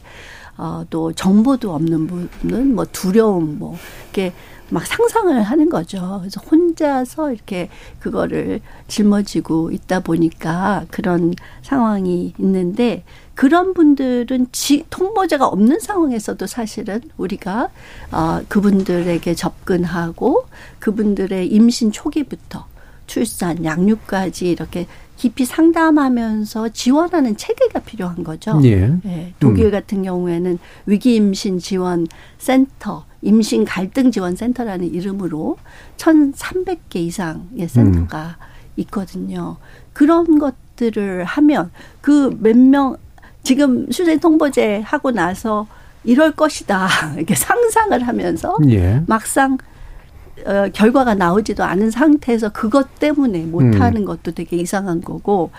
[0.57, 4.33] 어, 또 정보도 없는 분은 뭐 두려움, 뭐 이렇게
[4.71, 6.19] 막 상상을 하는 거죠.
[6.21, 7.69] 그래서 혼자서 이렇게
[8.01, 17.69] 그거를 짊어지고 있다 보니까 그런 상황이 있는데 그런 분들은 지, 통보자가 없는 상황에서도 사실은 우리가
[18.11, 20.47] 어, 그분들에게 접근하고
[20.79, 22.67] 그분들의 임신 초기부터
[23.07, 28.61] 출산, 양육까지 이렇게 깊이 상담하면서 지원하는 체계가 필요한 거죠.
[28.65, 28.93] 예.
[29.03, 29.71] 네, 독일 음.
[29.71, 32.07] 같은 경우에는 위기 임신 지원
[32.39, 35.57] 센터, 임신 갈등 지원 센터라는 이름으로
[35.97, 38.45] 1,300개 이상의 센터가 음.
[38.77, 39.57] 있거든요.
[39.93, 41.71] 그런 것들을 하면
[42.03, 42.97] 그 몇 명
[43.43, 45.67] 지금 출생 통보제 하고 나서
[46.05, 49.03] 이럴 것이다 이렇게 상상을 하면서 예.
[49.07, 49.57] 막상
[50.45, 54.05] 어, 결과가 나오지도 않은 상태에서 그것 때문에 못하는 음.
[54.05, 55.51] 것도 되게 이상한 거고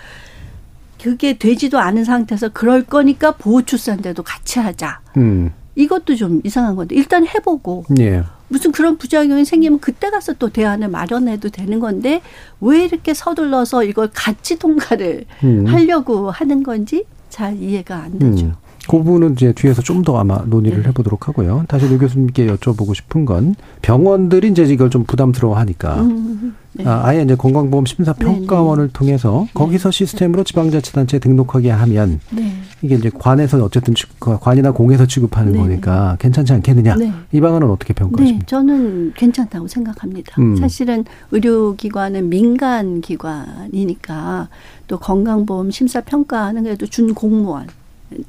[1.00, 5.00] 그게 되지도 않은 상태에서 그럴 거니까 보호 출산제도 같이 하자.
[5.16, 5.52] 음.
[5.74, 8.24] 이것도 좀 이상한 건데 일단 해보고 예.
[8.48, 12.20] 무슨 그런 부작용이 생기면 그때 가서 또 대안을 마련해도 되는 건데
[12.60, 15.66] 왜 이렇게 서둘러서 이걸 같이 통과를 음.
[15.66, 18.56] 하려고 하는 건지 잘 이해가 안 되죠.
[18.88, 18.98] 음.
[18.98, 20.88] 그 부분은 이제 뒤에서 좀 더 아마 논의를 네.
[20.88, 21.64] 해보도록 하고요.
[21.68, 26.86] 다시 노 교수님께 여쭤보고 싶은 건 병원들이 이제 이걸 좀 부담스러워하니까 음, 네.
[26.86, 28.92] 아, 아예 이제 건강보험 심사평가원을 네, 네.
[28.92, 29.50] 통해서 네.
[29.54, 32.52] 거기서 시스템으로 지방자치단체에 등록하게 하면 네.
[32.80, 36.96] 이게 이제 관에서 어쨌든 관이나 공에서 취급하는 거니까 괜찮지 않겠느냐.
[37.32, 38.46] 이 방안은 어떻게 평가하십니까?
[38.46, 40.40] 저는 괜찮다고 생각합니다.
[40.40, 40.54] 음.
[40.56, 44.48] 사실은 의료기관은 민간 기관이니까
[44.86, 47.66] 또 건강보험 심사평가하는 그래도 준공무원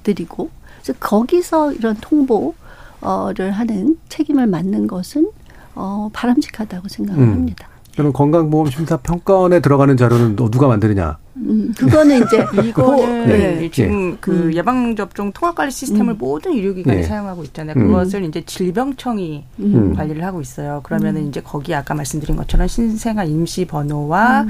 [0.04, 0.50] 드리고
[0.82, 5.30] 그래서 거기서 이런 통보를 하는 책임을 맡는 것은
[5.76, 7.32] 어, 바람직하다고 생각을 음.
[7.32, 7.70] 합니다.
[7.96, 11.18] 그럼 건강보험 심사평가원에 들어가는 자료는 누가 만드느냐?
[11.36, 13.70] 음, 그거는 이제 이거는 네.
[13.72, 14.18] 지금 네.
[14.22, 14.54] 그 음.
[14.54, 16.18] 예방 접종 통합 관리 시스템을 음.
[16.18, 17.04] 모든 의료기관이 네.
[17.04, 17.76] 사용하고 있잖아요.
[17.78, 17.88] 음.
[17.88, 19.96] 그것을 이제 질병청이 음.
[19.96, 20.82] 관리를 하고 있어요.
[20.84, 24.46] 그러면은 이제 거기 아까 말씀드린 것처럼 신생아 임시 번호와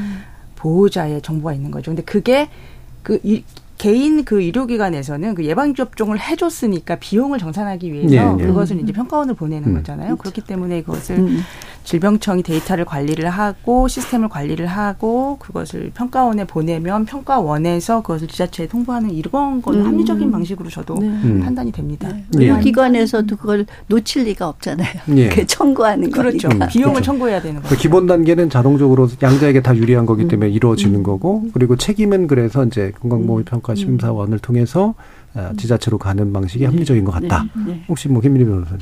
[0.56, 1.92] 보호자의 정보가 있는 거죠.
[1.92, 2.50] 근데 그게
[3.02, 3.44] 그 이,
[3.80, 8.46] 개인 그 의료기관에서는 그 예방접종을 해줬으니까 비용을 정산하기 위해서 네, 네.
[8.46, 9.76] 그것을 이제 평가원을 보내는 음.
[9.76, 10.18] 거잖아요.
[10.18, 11.40] 그렇기 때문에 그것을 음.
[11.90, 19.60] 질병청이 데이터를 관리를 하고 시스템을 관리를 하고 그것을 평가원에 보내면 평가원에서 그것을 지자체에 통보하는 이런
[19.64, 19.88] 건 음.
[19.88, 21.08] 합리적인 방식으로 저도 네.
[21.08, 21.42] 음.
[21.44, 22.08] 판단이 됩니다.
[22.08, 22.46] 네.
[22.46, 25.02] 의료기관에서도 그걸 놓칠 리가 없잖아요.
[25.16, 25.30] 예.
[25.34, 26.50] 그 청구하는 그렇죠.
[26.50, 26.68] 거니까.
[26.68, 27.06] 비용을 그렇죠.
[27.06, 27.76] 청구해야 되는 거죠.
[27.76, 30.28] 기본 단계는 자동적으로 양자에게 다 유리한 거기 음.
[30.28, 31.04] 때문에 이루어지는 음.
[31.04, 34.94] 거고 그리고 책임은 그래서 이제 건강보험평가 심사원을 통해서
[35.34, 37.46] 아, 지자체로 가는 방식이 합리적인 것 같다.
[37.66, 37.74] 네.
[37.74, 37.84] 네.
[37.90, 38.80] 혹시 뭐 김민희 변호사님?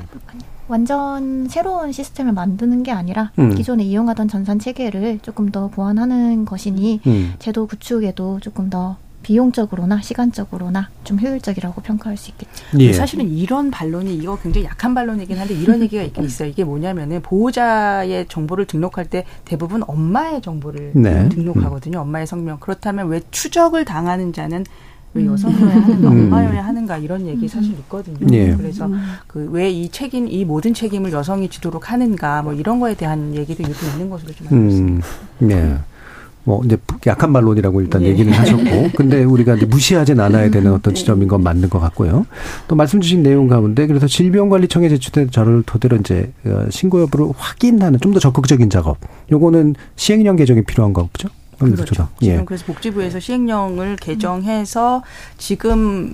[0.67, 3.55] 완전 새로운 시스템을 만드는 게 아니라 음.
[3.55, 7.33] 기존에 이용하던 전산 체계를 조금 더 보완하는 것이니 음.
[7.39, 12.63] 제도 구축에도 조금 더 비용적으로나 시간적으로나 좀 효율적이라고 평가할 수 있겠죠.
[12.79, 12.93] 예.
[12.93, 16.47] 사실은 이런 반론이 이거 굉장히 약한 반론이긴 한데 이런 얘기가 있긴 있어요.
[16.47, 21.27] 이게 뭐냐면은 보호자의 정보를 등록할 때 대부분 엄마의 정보를 네.
[21.27, 21.99] 등록하거든요.
[21.99, 22.57] 엄마의 성명.
[22.59, 24.65] 그렇다면 왜 추적을 당하는 자는
[25.17, 25.33] 왜 음.
[25.33, 26.17] 여성이어야 하는가, 음.
[26.23, 27.47] 엄마여야 하는가 이런 얘기 음.
[27.47, 28.27] 사실 있거든요.
[28.31, 28.55] 예.
[28.55, 28.87] 그래서
[29.27, 33.63] 그 왜 이 책임, 이 모든 책임을 여성이 지도록 하는가, 뭐 이런 거에 대한 얘기도
[33.63, 35.07] 일부 있는 것으로 좀 알고 있습니다.
[35.41, 35.47] 음.
[35.47, 35.77] 네.
[36.43, 36.77] 뭐 이제
[37.07, 38.07] 약한 말론이라고 일단 네.
[38.07, 40.99] 얘기는 하셨고, 근데 우리가 이제 무시하진 않아야 되는 어떤 네.
[40.99, 42.25] 지점인 건 맞는 것 같고요.
[42.69, 47.99] 또 말씀 주신 내용 가운데 그래서 질병관리청에 제출된 자료를 토대로 이제 어, 신고 여부를 확인하는
[47.99, 48.97] 좀 더 적극적인 작업.
[49.29, 51.27] 요거는 시행령 개정이 필요한 거죠?
[51.57, 51.85] 그렇죠.
[51.85, 52.43] 지금 예.
[52.45, 55.03] 그래서 복지부에서 시행령을 개정해서
[55.37, 56.13] 지금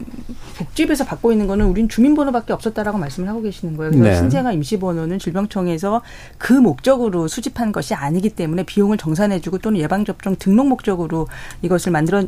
[0.58, 3.91] 복지부에서 받고 있는 거는 우린 주민번호밖에 없었다라고 말씀을 하고 계시는 거예요.
[3.91, 4.15] 그래서 네.
[4.15, 6.01] 신생아 임시번호는 질병청에서
[6.38, 11.27] 그 목적으로 수집한 것이 아니기 때문에 비용을 정산해주고 또는 예방접종 등록 목적으로
[11.62, 12.23] 이것을 만들어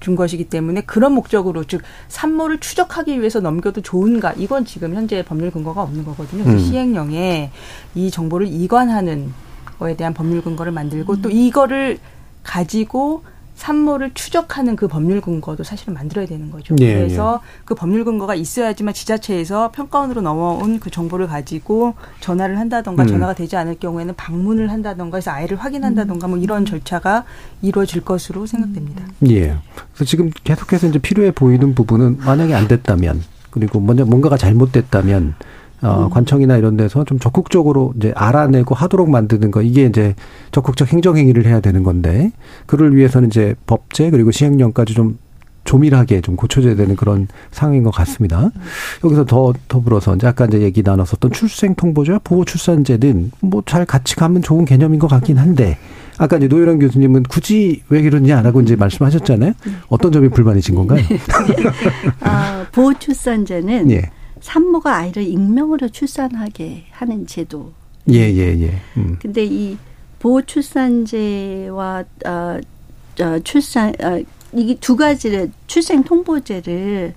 [0.00, 5.50] 준 것이기 때문에 그런 목적으로 즉 산모를 추적하기 위해서 넘겨도 좋은가 이건 지금 현재 법률
[5.50, 6.44] 근거가 없는 거거든요.
[6.44, 6.58] 음.
[6.58, 7.50] 시행령에
[7.94, 9.32] 이 정보를 이관하는
[9.78, 11.22] 거에 대한 법률 근거를 만들고 음.
[11.22, 11.98] 또 이거를
[12.46, 13.22] 가지고
[13.56, 16.76] 산모를 추적하는 그 법률 근거도 사실은 만들어야 되는 거죠.
[16.80, 17.62] 예, 그래서 예.
[17.64, 23.08] 그 법률 근거가 있어야지만 지자체에서 평가원으로 넘어온 그 정보를 가지고 전화를 한다던가 음.
[23.08, 27.24] 전화가 되지 않을 경우에는 방문을 한다던가 해서 아이를 확인한다던가 뭐 이런 절차가
[27.62, 29.02] 이루어질 것으로 생각됩니다.
[29.30, 29.56] 예.
[29.94, 35.34] 그래서 지금 계속해서 이제 필요해 보이는 부분은 만약에 안 됐다면 그리고 먼저 뭔가가 잘못됐다면
[35.82, 36.10] 어, 음.
[36.10, 40.14] 관청이나 이런 데서 좀 적극적으로 이제 알아내고 하도록 만드는 거 이게 이제
[40.52, 42.30] 적극적 행정 행위를 해야 되는 건데
[42.66, 45.18] 그를 위해서는 이제 법제 그리고 시행령까지 좀
[45.64, 48.50] 조밀하게 좀 고쳐져야 되는 그런 상황인 것 같습니다.
[49.04, 54.14] 여기서 더 더불어서 이제 아까 이제 얘기 나눴었던 출생 통보제와 보호 출산제는 뭐 잘 같이
[54.14, 55.76] 가면 좋은 개념인 것 같긴 한데
[56.18, 59.52] 아까 이제 노유란 교수님은 굳이 왜 그러냐라고 이제 말씀하셨잖아요.
[59.88, 61.02] 어떤 점이 불만이신 건가요?
[62.20, 64.10] 아, 보호 출산제는 예.
[64.46, 67.72] 산모가 아이를 익명으로 출산하게 하는 제도.
[68.08, 68.80] 예, 예, 예.
[68.96, 69.16] 음.
[69.20, 69.76] 근데 이
[70.20, 72.60] 보호 출산제와 어,
[73.20, 77.14] 어 출산 어, 이게 두 가지를 출생 통보제를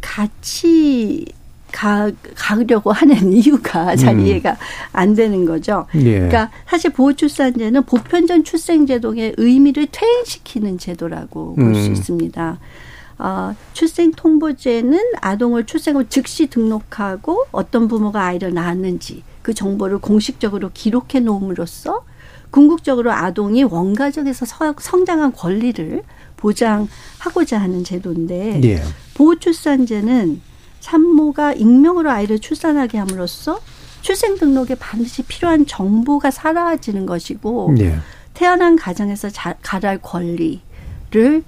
[0.00, 1.26] 같이
[1.72, 4.20] 가, 가려고 하는 이유가 잘 음.
[4.24, 4.56] 이해가
[4.92, 5.86] 안 되는 거죠.
[5.96, 6.14] 예.
[6.14, 11.72] 그러니까 사실 보호출산제는 보편적 출생제도의 의미를 퇴행시키는 제도라고 음.
[11.72, 12.58] 볼수 있습니다.
[13.18, 21.20] 어, 출생 통보제는 아동을 출생후 즉시 등록하고 어떤 부모가 아이를 낳았는지 그 정보를 공식적으로 기록해
[21.20, 22.04] 놓음으로써
[22.50, 24.46] 궁극적으로 아동이 원가족에서
[24.78, 26.02] 성장한 권리를
[26.36, 28.82] 보장하고자 하는 제도인데 예.
[29.14, 30.40] 보호출산제는
[30.80, 33.60] 산모가 익명으로 아이를 출산하게 함으로써
[34.00, 37.98] 출생 등록에 반드시 필요한 정보가 사라지는 것이고 예.
[38.34, 41.42] 태어난 가정에서 자, 가할 권리를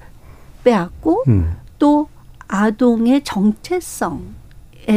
[0.64, 1.56] 빼앗고 음.
[1.80, 2.08] 또
[2.46, 4.20] 아동의 정체성에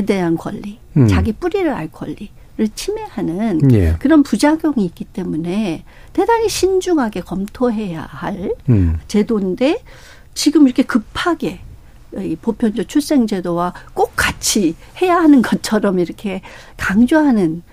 [0.05, 1.07] 대한 권리, 음.
[1.07, 2.29] 자기 뿌리를 알 권리.
[2.55, 3.95] 를 침해하는 예.
[3.97, 8.99] 그런 부작용이 있기 때문에 대단히 신중하게 검토해야 할 음.
[9.07, 9.81] 제도인데
[10.35, 11.61] 지금 이렇게 급하게
[12.15, 16.41] 이 보편적 출생제도와 꼭 같이 해야 하는 것처럼 이렇게
[16.77, 17.63] 강조하는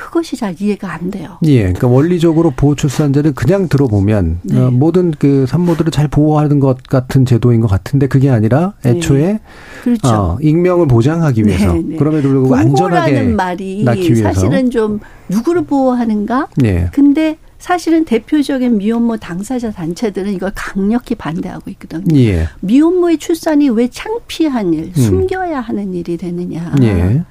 [0.00, 1.36] 그것이 잘 이해가 안 돼요.
[1.44, 4.58] 예, 그러니까 원리적으로 보호출산제를 그냥 들어보면 네.
[4.58, 8.92] 어, 모든 그 산모들을 잘 보호하는 것 같은 제도인 것 같은데 그게 아니라 네.
[8.92, 9.40] 애초에 네.
[9.82, 10.08] 그렇죠.
[10.08, 11.96] 어, 익명을 보장하기 위해서 네, 네.
[11.96, 16.48] 그럼에도 불구하고 안전하게 말이 낳기 위해서 사실은 좀 누구를 보호하는가?
[16.56, 16.88] 네.
[16.92, 22.18] 근데 사실은 대표적인 미혼모 당사자 단체들은 이걸 강력히 반대하고 있거든요.
[22.18, 22.48] 예.
[22.60, 24.92] 미혼모의 출산이 왜 창피한 일, 음.
[24.94, 26.74] 숨겨야 하는 일이 되느냐.
[26.80, 27.22] 예.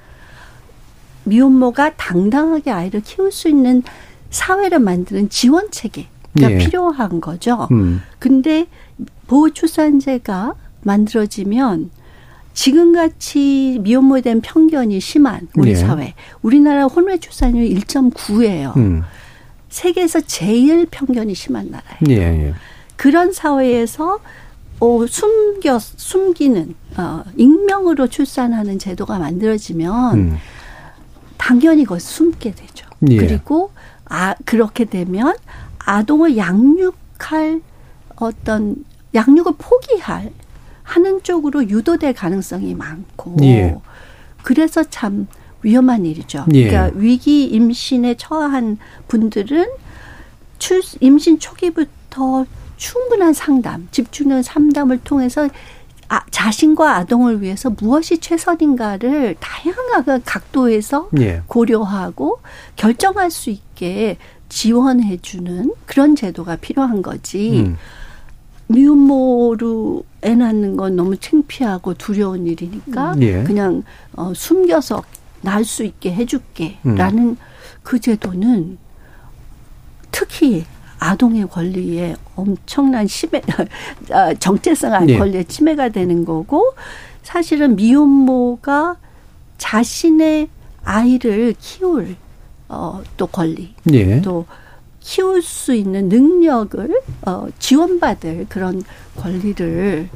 [1.29, 3.83] 미혼모가 당당하게 아이를 키울 수 있는
[4.29, 6.07] 사회를 만드는 지원 체계가
[6.41, 6.57] 예.
[6.57, 7.67] 필요한 거죠.
[7.71, 8.01] 음.
[8.19, 8.67] 근데
[9.27, 11.91] 보호 출산제가 만들어지면
[12.53, 15.75] 지금같이 미혼모에 대한 편견이 심한 우리 예.
[15.75, 16.13] 사회.
[16.41, 18.75] 우리나라 혼외 출산율 1.9예요.
[18.77, 19.03] 음.
[19.69, 21.99] 세계에서 제일 편견이 심한 나라예요.
[22.09, 22.53] 예, 예.
[22.95, 24.19] 그런 사회에서
[24.81, 30.37] 어, 숨겨 숨기는 어, 익명으로 출산하는 제도가 만들어지면 음.
[31.39, 32.85] 당연히 그걸 숨게 되죠.
[33.09, 33.15] 예.
[33.15, 33.71] 그리고
[34.05, 35.35] 아 그렇게 되면
[35.79, 37.61] 아동을 양육할
[38.17, 40.31] 어떤 양육을 포기할
[40.83, 43.75] 하는 쪽으로 유도될 가능성이 많고 예.
[44.43, 45.27] 그래서 참
[45.63, 46.45] 위험한 일이죠.
[46.53, 46.67] 예.
[46.67, 49.65] 그러니까 위기 임신에 처한 분들은
[50.59, 55.47] 출 임신 초기부터 충분한 상담, 집중된 상담을 통해서
[56.09, 61.43] 아, 자신과 아동을 위해서 무엇이 최선인가를 다양한 각도에서 예.
[61.45, 62.39] 고려하고
[62.75, 64.17] 결정할 수 있게
[64.49, 67.61] 지원해주는 그런 제도가 필요한 거지.
[67.61, 67.77] 음.
[68.67, 73.43] 미혼모로 애 낳는 건 너무 창피하고 두려운 일이니까 예.
[73.43, 75.03] 그냥 어, 숨겨서
[75.41, 77.37] 낳을 수 있게 해줄게라는 음.
[77.83, 78.77] 그 제도는
[80.11, 80.65] 특히
[80.99, 83.41] 아동의 권리에 엄청난 심해
[84.11, 85.17] 아, 정체성 네.
[85.17, 86.73] 권리에 침해가 되는 거고
[87.23, 88.97] 사실은 미혼모가
[89.57, 90.49] 자신의
[90.83, 92.15] 아이를 키울
[92.67, 94.21] 어, 또 권리 네.
[94.21, 94.45] 또
[94.99, 98.83] 키울 수 있는 능력을 어, 지원받을 그런
[99.17, 100.09] 권리를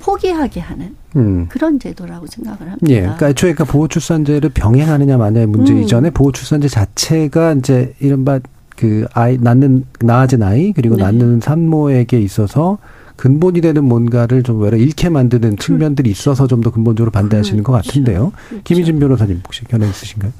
[0.00, 1.46] 포기하게 하는 음.
[1.48, 2.86] 그런 제도라고 생각을 합니다.
[2.88, 5.82] 예, 그러니까 애초에 그러니까 보호출산제를 병행하느냐 마냐의 문제 음.
[5.82, 8.40] 이전에 보호출산제 자체가 이제 이른바
[8.80, 11.02] 그 아이 낳는 낳아진 아이 그리고 네.
[11.02, 12.78] 낳는 산모에게 있어서
[13.16, 17.82] 근본이 되는 뭔가를 좀 외려 잃게 만드는 그 측면들이 있어서 좀 더 근본적으로 반대하시는 그렇죠.
[17.82, 18.32] 것 같은데요.
[18.48, 18.64] 그렇죠.
[18.64, 20.32] 김희진 변호사님 혹시 견해 있으신가요?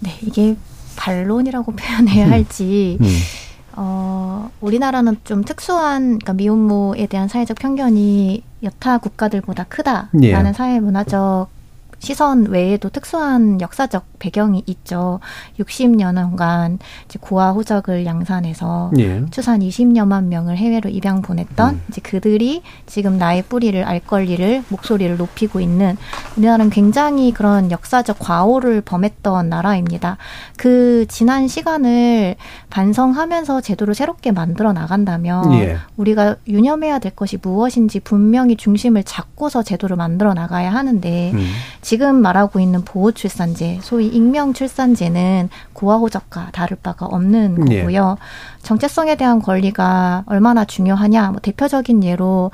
[0.00, 0.56] 네, 이게
[0.96, 2.32] 반론이라고 표현해야 음.
[2.32, 3.06] 할지 음.
[3.76, 10.52] 어, 우리나라는 좀 특수한 그러니까 미혼모에 대한 사회적 편견이 여타 국가들보다 크다라는 예.
[10.52, 11.48] 사회 문화적
[11.98, 15.20] 시선 외에도 특수한 역사적 배경이 있죠.
[15.58, 19.22] 60년간 이제 고아 호적을 양산해서 예.
[19.30, 21.82] 추산 20여만 명을 해외로 입양 보냈던 음.
[21.88, 25.96] 이제 그들이 지금 나의 뿌리를 알 권리를 목소리를 높이고 있는
[26.36, 30.16] 우리나라는 굉장히 그런 역사적 과오를 범했던 나라입니다.
[30.56, 32.36] 그 지난 시간을
[32.70, 35.76] 반성하면서 제도를 새롭게 만들어 나간다면 예.
[35.96, 41.50] 우리가 유념해야 될 것이 무엇인지 분명히 중심을 잡고서 제도를 만들어 나가야 하는데 음.
[41.84, 47.80] 지금 말하고 있는 보호 출산제, 소위 익명 출산제는 고아호적과 다를 바가 없는 네.
[47.82, 48.16] 거고요.
[48.18, 48.62] 네.
[48.62, 52.52] 정체성에 대한 권리가 얼마나 중요하냐, 뭐 대표적인 예로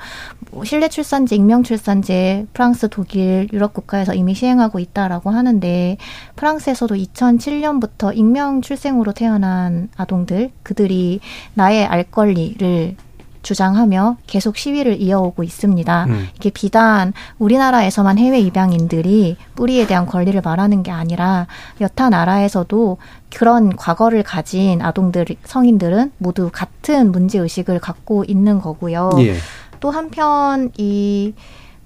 [0.51, 5.97] 뭐 실내 출산제, 익명 출산제, 프랑스, 독일, 유럽 국가에서 이미 시행하고 있다라고 하는데
[6.35, 11.21] 프랑스에서도 2007년부터 익명 출생으로 태어난 아동들, 그들이
[11.53, 12.97] 나의 알 권리를
[13.41, 16.05] 주장하며 계속 시위를 이어오고 있습니다.
[16.05, 16.27] 음.
[16.35, 21.47] 이게 비단 우리나라에서만 해외 입양인들이 뿌리에 대한 권리를 말하는 게 아니라
[21.79, 22.97] 여타 나라에서도
[23.35, 29.11] 그런 과거를 가진 아동들, 성인들은 모두 같은 문제 의식을 갖고 있는 거고요.
[29.19, 29.35] 예.
[29.79, 31.33] 또 한편 이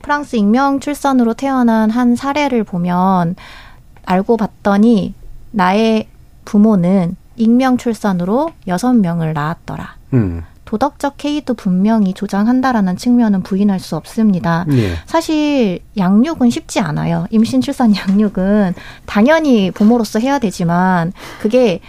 [0.02, 3.36] 프랑스 익명 출산으로 태어난 한 사례를 보면
[4.06, 5.14] 알고 봤더니
[5.52, 6.08] 나의
[6.44, 9.96] 부모는 익명 출산으로 여섯 명을 낳았더라.
[10.14, 10.44] 음.
[10.76, 14.66] 도덕적 케이도 분명히 조장한다라는 측면은 부인할 수 없습니다.
[14.68, 14.94] 네.
[15.06, 17.28] 사실 양육은 쉽지 않아요.
[17.30, 18.74] 임신, 출산, 양육은
[19.06, 21.80] 당연히 부모로서 해야 되지만 그게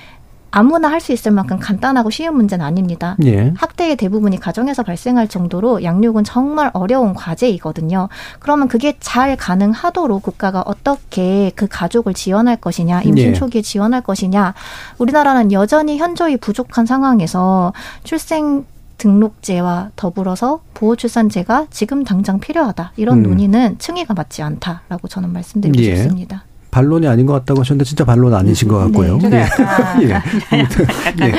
[0.52, 3.16] 아무나 할 수 있을 만큼 간단하고 쉬운 문제는 아닙니다.
[3.24, 3.52] 예.
[3.58, 8.08] 학대의 대부분이 가정에서 발생할 정도로 양육은 정말 어려운 과제이거든요.
[8.38, 13.32] 그러면 그게 잘 가능하도록 국가가 어떻게 그 가족을 지원할 것이냐, 임신 예.
[13.34, 14.54] 초기에 지원할 것이냐.
[14.96, 18.64] 우리나라는 여전히 현저히 부족한 상황에서 출생
[18.98, 22.92] 등록제와 더불어서 보호출산제가 지금 당장 필요하다.
[22.96, 23.22] 이런 음.
[23.24, 25.96] 논의는 층위가 맞지 않다라고 저는 말씀드리고 예.
[25.96, 26.44] 싶습니다.
[26.70, 29.16] 반론이 아닌 것 같다고 하셨는데 진짜 반론 아니신 것 같고요.
[29.18, 30.08] 네, 제가 예.
[31.26, 31.34] 예.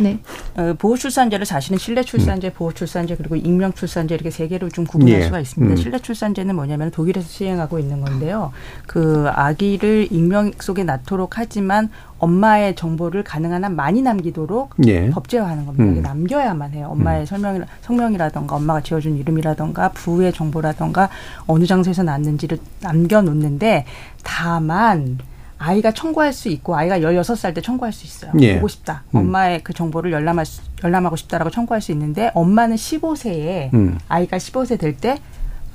[0.00, 0.18] 네.
[0.56, 2.52] 어, 보호출산제를 자신은 실내 출산제, 음.
[2.54, 5.24] 보호출산제 그리고 익명 출산제 이렇게 세 개로 좀 구분할 예.
[5.24, 5.74] 수가 있습니다.
[5.74, 5.76] 음.
[5.76, 8.52] 실내 출산제는 뭐냐면 독일에서 시행하고 있는 건데요.
[8.86, 15.10] 그 아기를 익명 속에 낳도록 하지만 엄마의 정보를 가능한 한 많이 남기도록 예.
[15.10, 15.84] 법제화하는 겁니다.
[15.84, 16.02] 음.
[16.02, 16.88] 남겨야만 해요.
[16.90, 17.26] 엄마의 음.
[17.26, 21.08] 설명 성명이라던가 엄마가 지어준 이름이라던가 부의 정보라던가
[21.46, 23.86] 어느 장소에서 낳았는지를 남겨놓는데
[24.22, 25.18] 다만
[25.62, 28.32] 아이가 청구할 수 있고 아이가 열여섯 살 때 청구할 수 있어요.
[28.40, 28.54] 예.
[28.54, 29.02] 보고 싶다.
[29.14, 29.18] 음.
[29.18, 33.98] 엄마의 그 정보를 열람할 수, 열람하고 싶다라고 청구할 수 있는데 엄마는 십오 세에 음.
[34.08, 35.18] 아이가 십오 세 될 때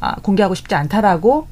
[0.02, 1.48] 아, 공개하고 싶지 않다라고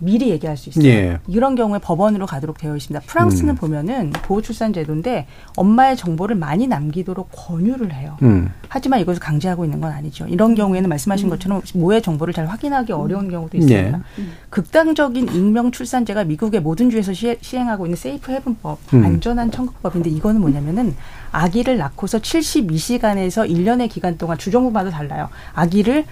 [0.00, 0.84] 미리 얘기할 수 있어요.
[0.86, 1.18] 예.
[1.26, 3.06] 이런 경우에 법원으로 가도록 되어 있습니다.
[3.06, 3.56] 프랑스는 음.
[3.56, 8.16] 보면은 보호출산 제도인데 엄마의 정보를 많이 남기도록 권유를 해요.
[8.22, 8.50] 음.
[8.68, 10.26] 하지만 이것을 강제하고 있는 건 아니죠.
[10.28, 11.30] 이런 경우에는 말씀하신 음.
[11.30, 13.98] 것처럼 모의 정보를 잘 확인하기 어려운 경우도 있습니다.
[13.98, 14.24] 예.
[14.50, 19.04] 극단적인 익명 출산제가 미국의 모든 주에서 시, 행하고 있는 세이프 헤븐법, 음.
[19.04, 20.94] 안전한 천국법인데 이거는 뭐냐면은
[21.32, 25.28] 아기를 낳고서 72시간에서 1년의 기간 동안 주정부마다 달라요.
[25.54, 26.04] 아기를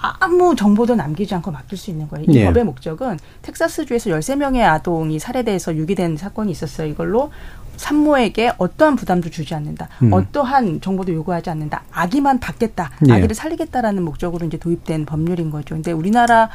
[0.00, 2.26] 아무 정보도 남기지 않고 맡길 수 있는 거예요.
[2.28, 2.46] 이 예.
[2.46, 6.86] 법의 목적은 텍사스주에서 13명의 아동이 살해돼서 유기된 사건이 있었어요.
[6.88, 7.30] 이걸로
[7.76, 9.88] 산모에게 어떠한 부담도 주지 않는다.
[10.02, 10.12] 음.
[10.12, 11.82] 어떠한 정보도 요구하지 않는다.
[11.90, 12.90] 아기만 받겠다.
[13.08, 13.12] 예.
[13.12, 15.74] 아기를 살리겠다라는 목적으로 이제 도입된 법률인 거죠.
[15.74, 16.48] 근데 우리나라 의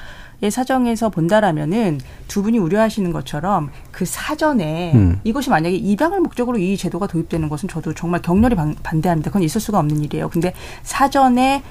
[0.49, 5.19] 사정에서 본다라면은 두 분이 우려하시는 것처럼 그 사전에 음.
[5.23, 9.29] 이것이 만약에 입양을 목적으로 이 제도가 도입되는 것은 저도 정말 격렬히 반, 반대합니다.
[9.29, 10.29] 그건 있을 수가 없는 일이에요.
[10.29, 11.63] 근데 사전에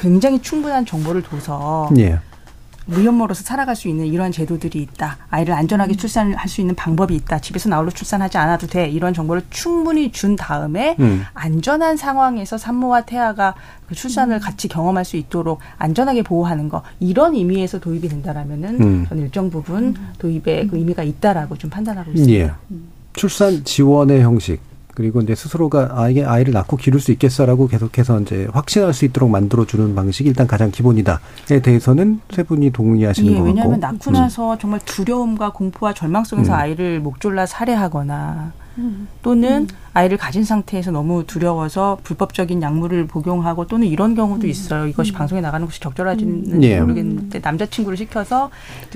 [0.00, 2.18] 굉장히 충분한 정보를 둬서 예.
[2.86, 5.18] 무연모로서 살아갈 수 있는 이러한 제도들이 있다.
[5.30, 5.96] 아이를 안전하게 음.
[5.96, 7.38] 출산할 수 있는 방법이 있다.
[7.38, 8.88] 집에서 나홀로 출산하지 않아도 돼.
[8.88, 11.24] 이런 정보를 충분히 준 다음에 음.
[11.34, 13.54] 안전한 상황에서 산모와 태아가
[13.86, 14.40] 그 출산을 음.
[14.40, 19.06] 같이 경험할 수 있도록 안전하게 보호하는 거 이런 의미에서 도입이 된다라면은 음.
[19.08, 20.12] 저는 일정 부분 음.
[20.18, 22.44] 도입에 그 의미가 있다라고 좀 판단하고 있습니다.
[22.44, 22.52] 예.
[23.14, 24.60] 출산 지원의 형식
[24.94, 29.66] 그리고 이제 스스로가 아이게 아이를 낳고 기를 수 있겠어라고 계속해서 이제 확신할 수 있도록 만들어
[29.66, 33.48] 주는 방식이 일단 가장 기본이다에 대해서는 세 분이 동의하시는 예, 것 같고.
[33.48, 34.58] 왜냐하면 낳고 나서 음.
[34.58, 36.58] 정말 두려움과 공포와 절망 속에서 음.
[36.58, 39.08] 아이를 목졸라 살해하거나 음.
[39.22, 39.68] 또는 음.
[39.92, 44.50] 아이를 가진 상태에서 너무 두려워서 불법적인 약물을 복용하고 또는 이런 경우도 음.
[44.50, 44.86] 있어요.
[44.86, 45.14] 이것이 음.
[45.14, 46.80] 방송에 나가는 것이 적절하지는 예.
[46.80, 48.50] 모르겠는데 남자친구를 시켜서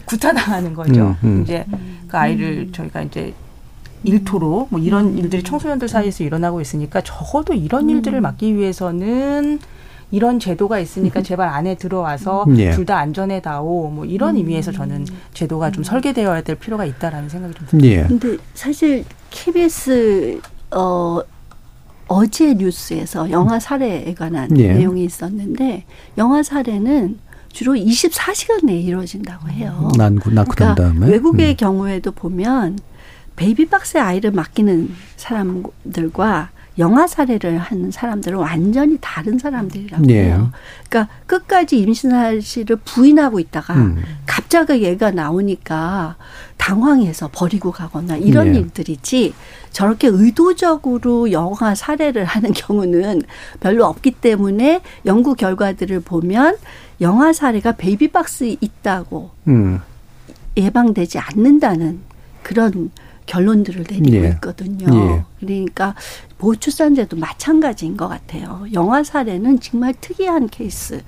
[0.05, 1.17] 구타당하는 거죠.
[1.43, 1.65] 이제
[2.09, 3.35] 그 아이를 저희가 이제
[4.05, 5.19] 일토로 뭐 이런 음.
[5.19, 7.91] 일들이 청소년들 사이에서 일어나고 있으니까 적어도 이런 음.
[7.91, 9.59] 일들을 막기 위해서는
[10.11, 12.71] 이런 제도가 있으니까 제발 안에 들어와서 예.
[12.71, 14.37] 둘다 안전해 다오 뭐 이런 음.
[14.37, 17.89] 의미에서 저는 제도가 좀 설계되어야 될 필요가 있다라는 생각이 좀 듭니다.
[17.89, 18.07] 예.
[18.07, 21.21] 근데 사실 KBS 어
[22.09, 24.73] 어제 뉴스에서 영화 살해에 관한 예.
[24.75, 25.85] 내용이 있었는데
[26.17, 27.19] 영화 살해는
[27.53, 29.91] 주로 24시간 내에 이루어진다고 해요.
[29.97, 31.57] 난구 낳고 그러니까 다음에 외국의 음.
[31.57, 32.79] 경우에도 보면
[33.39, 40.25] 베이비박스에 아이를 맡기는 사람들과 영아 살해를 하는 사람들은 완전히 다른 사람들이라고 예.
[40.27, 40.53] 해요.
[40.89, 44.03] 그러니까 끝까지 임신 사실을 부인하고 있다가 음.
[44.27, 46.17] 갑자기 얘가 나오니까
[46.57, 48.61] 당황해서 버리고 가거나 이런 예.
[48.61, 49.35] 일들이지
[49.73, 53.23] 저렇게 의도적으로 영아 살해를 하는 경우는
[53.61, 56.57] 별로 없기 때문에 연구 결과들을 보면
[57.01, 59.81] 영아 살해가 베이비박스에 있다고 음.
[60.57, 62.01] 예방되지 않는다는
[62.43, 62.91] 그런
[63.29, 64.29] 결론들을 내리고 예.
[64.31, 64.87] 있거든요.
[64.93, 65.25] 예.
[65.39, 65.95] 그러니까
[66.39, 68.65] 보호출산제도 마찬가지인 것 같아요.
[68.73, 71.03] 영아 사례는 정말 특이한 케이스.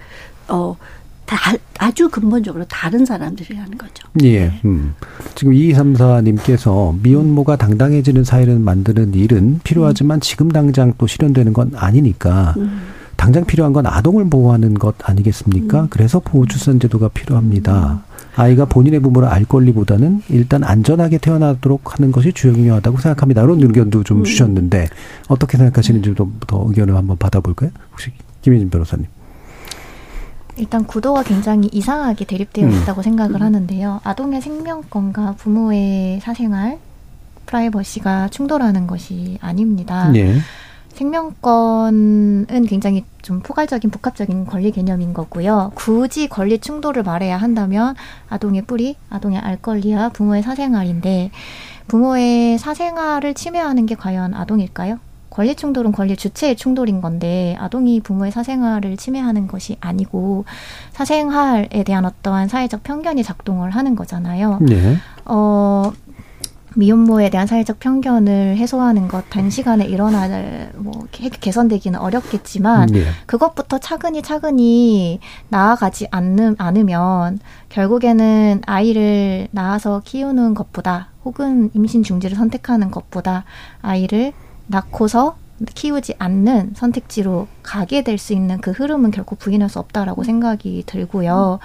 [0.48, 0.76] 어,
[1.24, 1.36] 다,
[1.78, 4.06] 아주 근본적으로 다른 사람들이라는 거죠.
[4.22, 4.48] 예.
[4.48, 4.60] 네.
[4.64, 4.94] 음.
[5.34, 10.20] 지금 2234님께서 미혼모가 당당해지는 사회를 만드는 일은 필요하지만 음.
[10.20, 12.80] 지금 당장 또 실현되는 건 아니니까 음.
[13.16, 15.82] 당장 필요한 건 아동을 보호하는 것 아니겠습니까?
[15.82, 15.86] 음.
[15.88, 18.02] 그래서 보호출산제도가 필요합니다.
[18.34, 18.40] 음.
[18.40, 23.42] 아이가 본인의 부모를 알 권리보다는 일단 안전하게 태어나도록 하는 것이 중요하다고 생각합니다.
[23.42, 24.24] 이런 의견도 좀 음.
[24.24, 24.88] 주셨는데
[25.28, 27.70] 어떻게 생각하시는지 좀더 의견을 한번 받아볼까요?
[27.92, 28.12] 혹시
[28.42, 29.06] 김혜진 변호사님.
[30.56, 32.72] 일단 구도가 굉장히 이상하게 대립되어 음.
[32.72, 33.42] 있다고 생각을 음.
[33.42, 34.00] 하는데요.
[34.04, 36.78] 아동의 생명권과 부모의 사생활,
[37.46, 40.12] 프라이버시가 충돌하는 것이 아닙니다.
[40.14, 40.36] 예.
[40.92, 45.72] 생명권은 굉장히 좀 포괄적인 복합적인 권리 개념인 거고요.
[45.74, 47.94] 굳이 권리 충돌을 말해야 한다면
[48.28, 51.30] 아동의 뿌리, 아동의 알 권리와 부모의 사생활인데
[51.88, 54.98] 부모의 사생활을 침해하는 게 과연 아동일까요?
[55.30, 60.44] 권리 충돌은 권리 주체의 충돌인 건데 아동이 부모의 사생활을 침해하는 것이 아니고
[60.90, 64.58] 사생활에 대한 어떠한 사회적 편견이 작동을 하는 거잖아요.
[64.60, 64.96] 네.
[65.24, 65.92] 어
[66.76, 73.04] 미혼모에 대한 사회적 편견을 해소하는 것 단시간에 일어날 뭐 개선되기는 어렵겠지만 네.
[73.26, 82.90] 그것부터 차근히 차근히 나아가지 않는 않으면 결국에는 아이를 낳아서 키우는 것보다 혹은 임신 중지를 선택하는
[82.90, 83.44] 것보다
[83.82, 84.32] 아이를
[84.66, 85.36] 낳고서
[85.74, 91.58] 키우지 않는 선택지로 가게 될 수 있는 그 흐름은 결코 부인할 수 없다라고 생각이 들고요.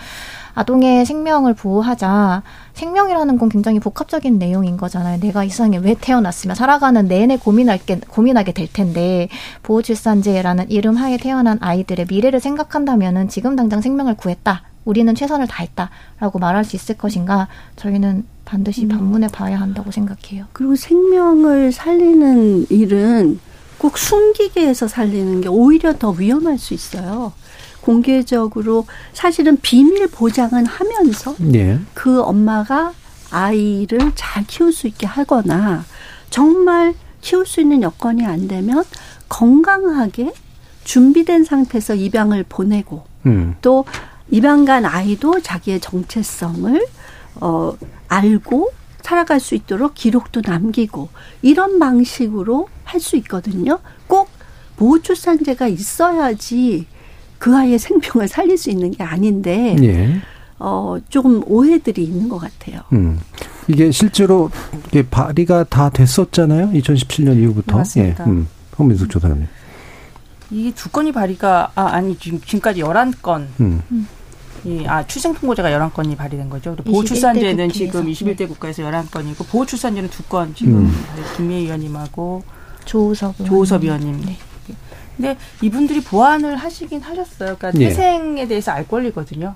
[0.53, 2.43] 아동의 생명을 보호하자.
[2.73, 5.19] 생명이라는 건 굉장히 복합적인 내용인 거잖아요.
[5.19, 9.27] 내가 이 세상에 왜 태어났으면 살아가는 내내 고민할 게, 고민하게 될 텐데
[9.63, 14.63] 보호출산제라는 이름 하에 태어난 아이들의 미래를 생각한다면은 지금 당장 생명을 구했다.
[14.85, 17.47] 우리는 최선을 다했다라고 말할 수 있을 것인가?
[17.75, 18.89] 저희는 반드시 음.
[18.89, 20.45] 반문해 봐야 한다고 생각해요.
[20.53, 23.39] 그리고 생명을 살리는 일은
[23.86, 27.33] 꼭 숨기게 해서 살리는 게 오히려 더 위험할 수 있어요.
[27.81, 31.79] 공개적으로 사실은 비밀 보장은 하면서 네.
[31.93, 32.93] 그 엄마가
[33.29, 35.86] 아이를 잘 키울 수 있게 하거나
[36.31, 38.83] 정말 키울 수 있는 여건이 안 되면
[39.29, 40.33] 건강하게
[40.83, 43.53] 준비된 상태에서 입양을 보내고 음.
[43.61, 43.86] 또
[44.31, 46.88] 입양 간 아이도 자기의 정체성을
[47.36, 47.77] 어
[48.07, 48.71] 알고
[49.06, 51.10] 살아갈 수 있도록 기록도 남기고
[51.43, 53.80] 이런 방식으로 할 수 있거든요.
[54.08, 54.30] 꼭
[54.78, 56.88] 보호출산제가 있어야지
[57.38, 60.22] 그 아이의 생명을 살릴 수 있는 게 아닌데 예.
[60.58, 62.82] 어, 조금 오해들이 있는 것 같아요.
[62.93, 63.20] 음.
[63.68, 64.49] 이게 실제로
[64.88, 66.72] 이게 발의가 다 됐었잖아요.
[66.72, 67.78] 2017년 이후부터.
[67.78, 68.26] 맞습니다.
[68.26, 68.30] 예.
[68.30, 68.47] 음.
[68.76, 69.47] 황민숙 조사님.
[70.49, 73.82] 이게 두 건이 발의가 아 아니 지금 지금까지 열한 건 음.
[74.66, 76.76] 이, 아, 출생통보제가 11건이 발의된 거죠.
[76.76, 81.05] 보호출산제는 지금 21대 국가에서 11건이고, 보호출산제는 두 건, 지금 음.
[81.38, 82.43] 김혜 의원님하고
[82.86, 84.22] 조우섭, 조우섭 의원님.
[84.26, 84.38] 네.
[85.16, 87.55] 근데 이분들이 보완을 하시긴 하셨어요.
[87.57, 87.88] 그러니까 예.
[87.88, 89.55] 태생에 대해서 알 권리거든요.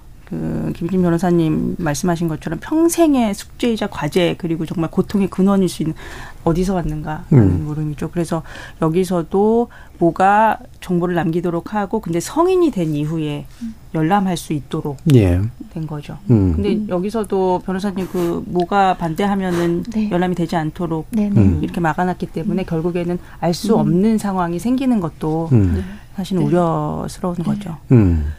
[0.73, 5.95] 그 김진 변호사님 말씀하신 것처럼 평생의 숙제이자 과제 그리고 정말 고통의 근원일 수 있는
[6.43, 7.65] 어디서 왔는가 하는 음.
[7.65, 8.11] 물음이죠.
[8.11, 8.43] 그래서
[8.81, 13.45] 여기서도 뭐가 정보를 남기도록 하고 근데 성인이 된 이후에
[13.93, 15.41] 열람할 수 있도록 예.
[15.71, 16.17] 된 거죠.
[16.29, 16.53] 음.
[16.55, 20.09] 근데 여기서도 변호사님 그 뭐가 반대하면은 네.
[20.09, 21.41] 열람이 되지 않도록 네, 네.
[21.41, 21.59] 음.
[21.61, 23.79] 이렇게 막아놨기 때문에 결국에는 알수 음.
[23.79, 25.83] 없는 상황이 생기는 것도 음.
[26.15, 26.47] 사실은 네.
[26.47, 27.77] 우려스러운 거죠.
[27.91, 28.33] 음.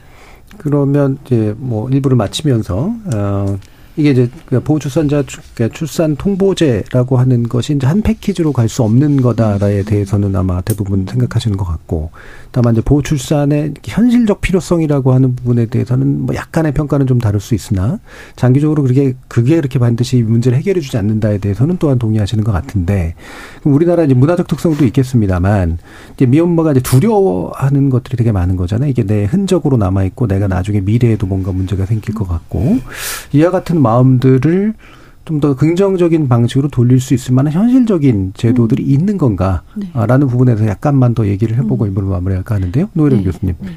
[0.59, 3.59] 그러면 이제 뭐 일부를 마치면서 어
[3.97, 5.25] 이게 이제 그 보호출산자
[5.55, 11.07] 그러니까 출산 통보제라고 하는 것이 이제 한 패키지로 갈 수 없는 거다에 대해서는 아마 대부분
[11.09, 12.11] 생각하시는 것 같고
[12.53, 17.99] 다만 이제 보호출산의 현실적 필요성이라고 하는 부분에 대해서는 뭐 약간의 평가는 좀 다를 수 있으나
[18.37, 23.15] 장기적으로 그렇게 그게 이렇게 반드시 문제를 해결해 주지 않는다에 대해서는 또한 동의하시는 것 같은데
[23.65, 25.79] 우리나라 이제 문화적 특성도 있겠습니다만
[26.15, 28.91] 이제 미혼모가 이제 두려워하는 것들이 되게 많은 거잖아요.
[28.91, 32.79] 이게 내 흔적으로 남아 있고 내가 나중에 미래에도 뭔가 문제가 생길 것 같고
[33.33, 34.75] 이와 같은 마음들을
[35.31, 38.91] 좀 더 긍정적인 방식으로 돌릴 수 있을 만한 현실적인 제도들이 음.
[38.91, 40.27] 있는 건가라는 네.
[40.27, 41.91] 부분에서 약간만 더 얘기를 해보고 음.
[41.91, 42.91] 이부를 마무리할까 하는데요.
[42.93, 43.25] 노혜령 네.
[43.25, 43.55] 교수님.
[43.61, 43.71] 네.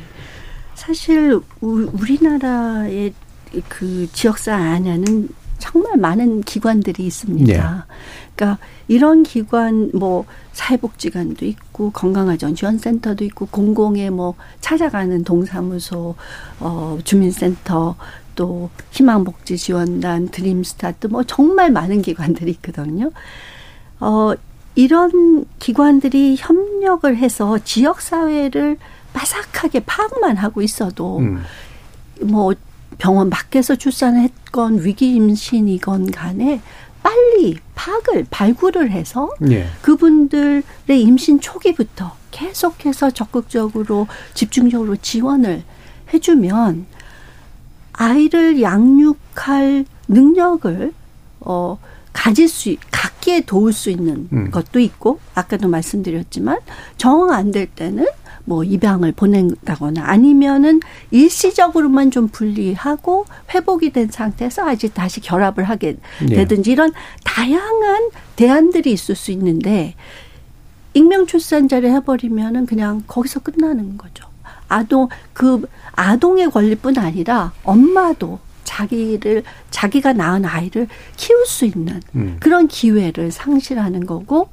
[0.74, 3.14] 사실 우리나라의
[3.70, 5.30] 그 지역사 안에는
[5.60, 7.45] 정말 많은 기관들이 있습니다.
[7.45, 7.93] 네.
[8.36, 16.16] 그러니까 이런 기관 뭐 사회복지관도 있고 건강아전지원센터도 있고 공공의 뭐 찾아가는 동사무소
[16.60, 17.95] 어 주민센터
[18.36, 23.12] 또 희망복지지원단, 드림스타트 뭐 정말 많은 기관들이 있거든요.
[24.00, 24.34] 어,
[24.76, 28.78] 이런 기관들이 협력을 해서 지역 사회를
[29.14, 31.44] 바삭하게 파악만 하고 있어도 음.
[32.22, 32.54] 뭐
[32.98, 36.62] 병원 밖에서 출산을 했건 위기 임신이건 간에
[37.04, 39.68] 빨리 파악을 발굴을 해서 예.
[39.82, 45.64] 그분들의 임신 초기부터 계속해서 적극적으로 집중적으로 지원을
[46.14, 46.86] 해주면
[48.04, 50.93] 아이를 양육할 능력을
[51.41, 51.78] 어
[52.12, 54.51] 가질 수 갖기에 도울 수 있는 음.
[54.51, 56.60] 것도 있고 아까도 말씀드렸지만
[56.97, 58.06] 정 안 될 때는
[58.45, 60.82] 뭐 입양을 보낸다거나 아니면은
[61.12, 66.36] 일시적으로만 좀 분리하고 회복이 된 상태에서 아직 다시 결합을 하게 네.
[66.36, 66.74] 되든지 네.
[66.74, 66.91] 이런
[67.24, 69.95] 다양한 대안들이 있을 수 있는데
[70.93, 74.28] 익명 출산자를 해버리면은 그냥 거기서 끝나는 거죠.
[74.74, 82.38] 아동 그 아동의 권리뿐 아니라 엄마도 자기를 자기가 낳은 아이를 키울 수 있는 음.
[82.39, 84.49] 그런 기회를 상실하는 거고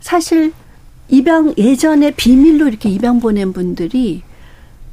[0.00, 0.52] 사실
[1.08, 4.22] 입양 예전에 비밀로 이렇게 입양 보낸 분들이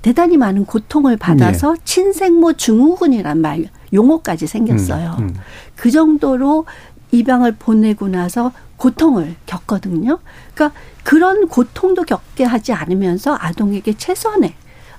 [0.02, 1.82] 대단히 많은 고통을 받아서 네.
[1.84, 5.16] 친생모 증후군이란 말 용어까지 생겼어요.
[5.20, 5.36] 음, 음.
[5.76, 6.66] 그 정도로
[7.12, 10.20] 입양을 보내고 나서 고통을 겪거든요.
[10.56, 14.56] 그러니까 그런 고통도 겪게 하지 않으면서 아동에게 최선의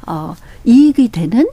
[0.06, 1.48] 어, 이익이 되는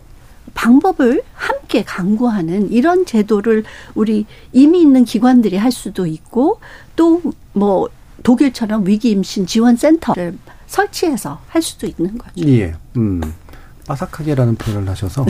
[0.53, 3.63] 방법을 함께 강구하는 이런 제도를
[3.95, 6.59] 우리 이미 있는 기관들이 할 수도 있고
[6.95, 7.21] 또
[7.57, 7.89] 뭐
[8.23, 12.47] 독일처럼 위기 임신 지원 센터를 설치해서 할 수도 있는 거죠.
[12.47, 12.73] 예.
[12.95, 13.21] 음.
[13.87, 15.25] 바삭하게라는 표현을 하셔서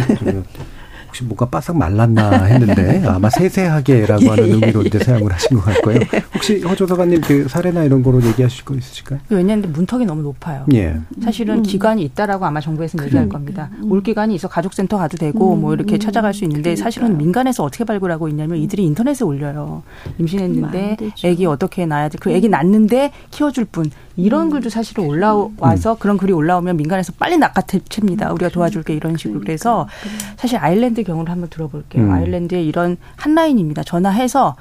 [1.17, 5.65] 혹시 뭐가 바싹 말랐나 했는데 아마 세세하게라고 예, 하는 예, 의미로 이제 사용을 하신 것
[5.65, 5.99] 같고요.
[6.33, 9.19] 혹시 허 조사관님 그 사례나 이런 거로 얘기하실 거 있으실까요?
[9.29, 10.65] 왜냐하면 문턱이 너무 높아요.
[10.73, 10.97] 예.
[11.23, 11.63] 사실은 음.
[11.63, 13.69] 기관이 있다라고 아마 정부에서는 얘기할 겁니다.
[13.81, 13.91] 음.
[13.91, 15.61] 올 기관이 있어 가족센터 가도 되고 음.
[15.61, 16.83] 뭐 이렇게 찾아갈 수 있는데 그러니까요.
[16.83, 19.83] 사실은 민간에서 어떻게 발굴하고 있냐면 이들이 인터넷에 올려요.
[20.19, 24.49] 임신했는데 아기 어떻게 낳아야지 그 아기 낳는데 키워줄 분 이런 음.
[24.49, 25.97] 글도 사실은 올라와서 음.
[25.99, 28.33] 그런 글이 올라오면 민간에서 빨리 낚아챕니다.
[28.33, 29.87] 우리가 도와줄게 이런 식으로 그래서
[30.37, 32.03] 사실 아일랜드 경우를 한번 들어볼게요.
[32.03, 32.11] 음.
[32.11, 33.83] 아일랜드의 이런 한 라인입니다.
[33.83, 34.55] 전화해서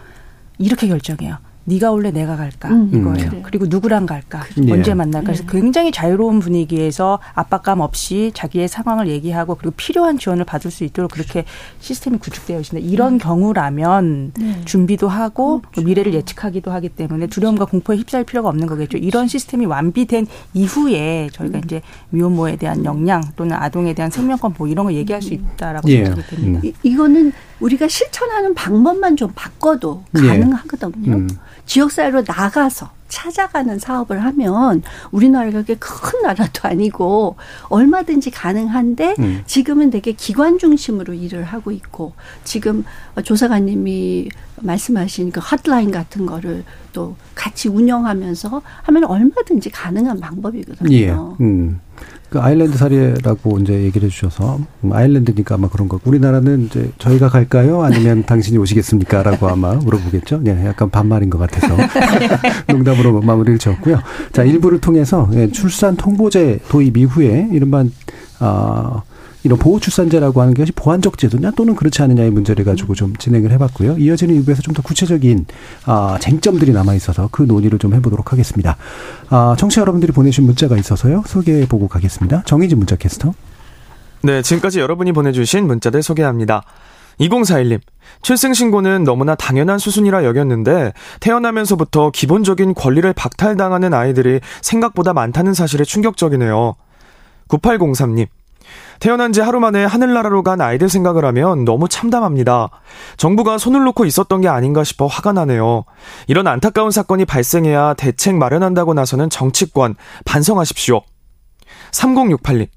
[0.59, 1.37] 이렇게 결정해요.
[1.67, 3.31] 네가 올래 내가 갈까 음, 이거예요.
[3.33, 3.43] 음.
[3.43, 5.27] 그리고 누구랑 갈까 그 언제 만날까.
[5.27, 11.11] 그래서 굉장히 자유로운 분위기에서 압박감 없이 자기의 상황을 얘기하고 그리고 필요한 지원을 받을 수 있도록
[11.11, 11.45] 그렇게
[11.81, 12.89] 시스템이 구축되어 있습니다.
[12.89, 13.19] 이런 음.
[13.19, 14.61] 경우라면 네.
[14.65, 15.83] 준비도 하고 그렇죠.
[15.83, 18.99] 미래를 예측하기도 하기 때문에 두려움과 공포에 휩싸일 필요가 없는 거겠죠.
[18.99, 21.63] 이런 시스템이 완비된 이후에 저희가 음.
[21.65, 26.05] 이제 미혼모에 대한 역량 또는 아동에 대한 생명권 보호 이런 걸 얘기할 수 있다라고 예.
[26.05, 26.61] 생각이 됩니다.
[26.63, 30.29] 이, 이거는 우리가 실천하는 방법만 좀 바꿔도 예.
[30.29, 31.17] 가능하거든요.
[31.17, 31.29] 음.
[31.65, 37.37] 지역사회로 나가서 찾아가는 사업을 하면 우리나라가 그렇게 큰 나라도 아니고
[37.69, 39.43] 얼마든지 가능한데 음.
[39.47, 42.85] 지금은 되게 기관 중심으로 일을 하고 있고 지금
[43.23, 44.29] 조사관님이
[44.61, 50.93] 말씀하신 그 핫라인 같은 거를 또 같이 운영하면서 하면 얼마든지 가능한 방법이거든요.
[50.93, 51.11] 예.
[51.45, 51.81] 음.
[52.37, 55.99] 그 아일랜드 사례라고 이제 얘기를 해주셔서 음, 아일랜드니까 아마 그런 거.
[56.05, 57.83] 우리나라는 이제 저희가 갈까요?
[57.83, 60.41] 아니면 당신이 오시겠습니까?라고 아마 물어보겠죠.
[60.43, 61.75] 네, 약간 반말인 것 같아서
[62.69, 64.01] 농담으로 마무리를 지었고요.
[64.33, 67.85] 자, 일부를 통해서 예, 출산 통보제 도입 이후에 이른바
[68.39, 69.03] 아.
[69.47, 73.97] 이런 보호출산제라고 하는 것이 보완적 제도냐 또는 그렇지 않느냐의 문제를 가지고 좀 진행을 해봤고요.
[73.99, 75.47] 이어지는 일부에서 좀 더 구체적인
[75.87, 78.77] 아, 쟁점들이 남아 있어서 그 논의를 좀 해보도록 하겠습니다.
[79.31, 81.23] 아, 청취자 여러분들이 보내신 문자가 있어서요.
[81.27, 82.43] 소개해 보고 가겠습니다.
[82.45, 83.33] 정희진 문자 캐스터.
[84.23, 86.63] 네, 지금까지 여러분이 보내주신 문자들 소개합니다.
[87.21, 87.81] 2041님,
[88.21, 96.75] 출생신고는 너무나 당연한 수순이라 여겼는데 태어나면서부터 기본적인 권리를 박탈당하는 아이들이 생각보다 많다는 사실에 충격적이네요.
[97.49, 98.27] 9803님,
[99.01, 102.71] 태어난 지 하루 만에 하늘나라로 간 아이들 생각을 하면 너무 참담합니다.
[103.17, 105.85] 정부가 손을 놓고 있었던 게 아닌가 싶어 화가 나네요.
[106.27, 111.03] 이런 안타까운 사건이 발생해야 대책 마련한다고 나서는 정치권 반성하십시오.
[111.93, 112.69] 3068님.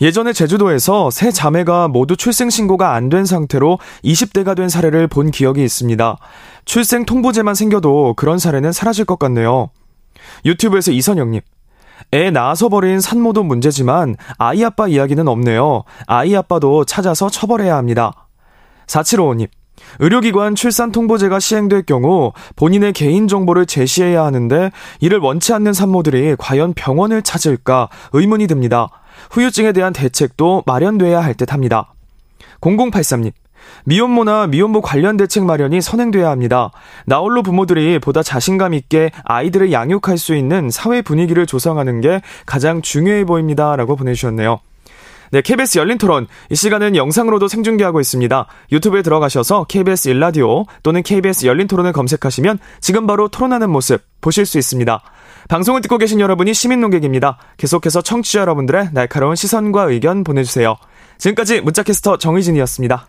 [0.00, 6.18] 예전에 제주도에서 세 자매가 모두 출생신고가 안 된 상태로 20대가 된 사례를 본 기억이 있습니다.
[6.64, 9.70] 출생 통보제만 생겨도 그런 사례는 사라질 것 같네요.
[10.44, 11.40] 유튜브에서 이선영님.
[12.12, 15.84] 애 낳아서 버린 산모도 문제지만 아이 아빠 이야기는 없네요.
[16.06, 18.28] 아이 아빠도 찾아서 처벌해야 합니다.
[18.86, 19.48] 4755님.
[20.00, 24.70] 의료기관 출산 통보제가 시행될 경우 본인의 개인정보를 제시해야 하는데
[25.00, 28.88] 이를 원치 않는 산모들이 과연 병원을 찾을까 의문이 듭니다.
[29.30, 31.94] 후유증에 대한 대책도 마련돼야 할 듯 합니다.
[32.60, 33.32] 0083님.
[33.84, 36.70] 미혼모나 미혼모 관련 대책 마련이 선행돼야 합니다.
[37.06, 43.24] 나홀로 부모들이 보다 자신감 있게 아이들을 양육할 수 있는 사회 분위기를 조성하는 게 가장 중요해
[43.24, 43.76] 보입니다.
[43.76, 44.60] 라고 보내주셨네요.
[45.30, 46.26] 네, KBS 열린 토론.
[46.50, 48.46] 이 시간은 영상으로도 생중계하고 있습니다.
[48.72, 54.58] 유튜브에 들어가셔서 KBS 일라디오 또는 KBS 열린 토론을 검색하시면 지금 바로 토론하는 모습 보실 수
[54.58, 55.02] 있습니다.
[55.48, 57.38] 방송을 듣고 계신 여러분이 시민 농객입니다.
[57.56, 60.76] 계속해서 청취자 여러분들의 날카로운 시선과 의견 보내주세요.
[61.18, 63.08] 지금까지 문자캐스터 정의진이었습니다.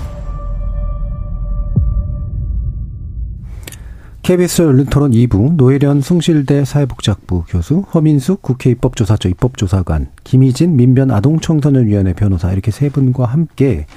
[4.23, 12.13] KBS 열린 토론 2부 노혜련 숭실대 사회복지학부 교수 허민숙 국회 입법조사처 입법조사관 김희진 민변 아동청소년위원회
[12.13, 13.87] 변호사 이렇게 세 분과 함께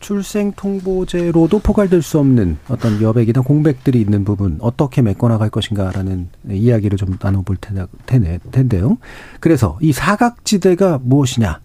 [0.00, 7.18] 출생 통보제로도 포괄될 수 없는 어떤 여백이나 공백들이 있는 부분 어떻게 메꿔나갈 것인가라는 이야기를 좀
[7.20, 7.58] 나눠볼
[8.50, 8.96] 텐데요.
[9.40, 11.60] 그래서 이 사각지대가 무엇이냐?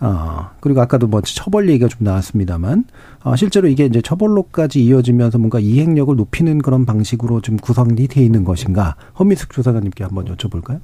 [0.00, 2.84] 어, 그리고 아까도 뭐 처벌 얘기가 좀 나왔습니다만,
[3.24, 8.44] 어, 실제로 이게 이제 처벌로까지 이어지면서 뭔가 이행력을 높이는 그런 방식으로 좀 구성이 돼 있는
[8.44, 8.96] 것인가?
[9.18, 10.80] 허미숙 조사관님께 한번 여쭤볼까요?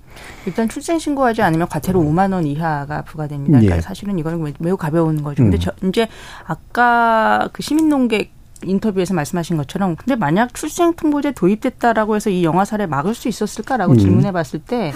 [0.47, 3.59] 일단 출생 신고하지 않으면 과태료 5만 원 이하가 부과됩니다.
[3.59, 3.81] 그러니까 예.
[3.81, 5.43] 사실은 이거는 매우 가벼운 거죠.
[5.43, 5.61] 근데 음.
[5.61, 6.09] 저, 이제
[6.45, 12.87] 아까 그 시민농객 인터뷰에서 말씀하신 것처럼 근데 만약 출생 통보제 도입됐다라고 해서 이 영화 사례
[12.87, 13.99] 막을 수 있었을까라고 음.
[13.99, 14.93] 질문해 봤을 때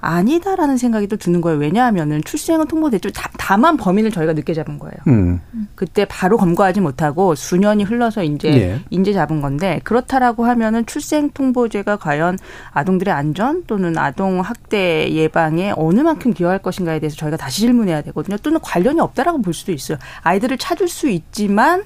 [0.00, 1.58] 아니다라는 생각이 또 드는 거예요.
[1.58, 3.10] 왜냐하면은 출생은 통보됐죠.
[3.10, 4.94] 다, 다만 범인을 저희가 늦게 잡은 거예요.
[5.08, 5.40] 음.
[5.74, 8.80] 그때 바로 검거하지 못하고 수년이 흘러서 이제 예.
[8.90, 12.38] 인제 잡은 건데 그렇다라고 하면은 출생 통보제가 과연
[12.72, 18.36] 아동들의 안전 또는 아동 학대 예방에 어느 만큼 기여할 것인가에 대해서 저희가 다시 질문해야 되거든요.
[18.38, 19.98] 또는 관련이 없다라고 볼 수도 있어요.
[20.22, 21.84] 아이들을 찾을 수 있지만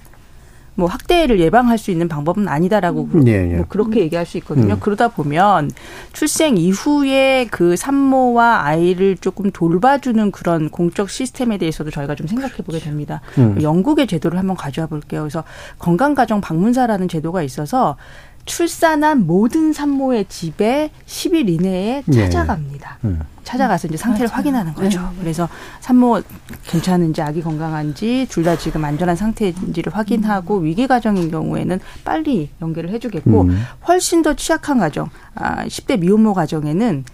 [0.75, 3.57] 뭐 학대를 예방할 수 있는 방법은 아니다라고 예, 예.
[3.57, 4.75] 뭐 그렇게 얘기할 수 있거든요.
[4.75, 4.81] 음.
[4.81, 5.71] 그러다 보면
[6.13, 12.79] 출생 이후에 그 산모와 아이를 조금 돌봐주는 그런 공적 시스템에 대해서도 저희가 좀 생각해 보게
[12.79, 13.21] 됩니다.
[13.37, 13.61] 음.
[13.61, 15.21] 영국의 제도를 한번 가져와 볼게요.
[15.21, 15.45] 그래서
[15.79, 17.97] 건강가정 방문사라는 제도가 있어서
[18.45, 22.29] 출산한 모든 산모의 집에 10일 이내에 예, 예.
[22.29, 22.99] 찾아갑니다.
[23.05, 23.17] 예.
[23.45, 24.37] 찾아가서 이제 상태를 맞아요.
[24.37, 25.01] 확인하는 거죠.
[25.01, 25.07] 네.
[25.21, 25.49] 그래서
[25.81, 26.23] 산모
[26.67, 30.65] 괜찮은지 아기 건강한지 둘 다 지금 안전한 상태인지를 확인하고 음.
[30.65, 33.63] 위기 가정인 경우에는 빨리 연계를 해주겠고 음.
[33.87, 37.05] 훨씬 더 취약한 가정, 아, 10대 미혼모 가정에는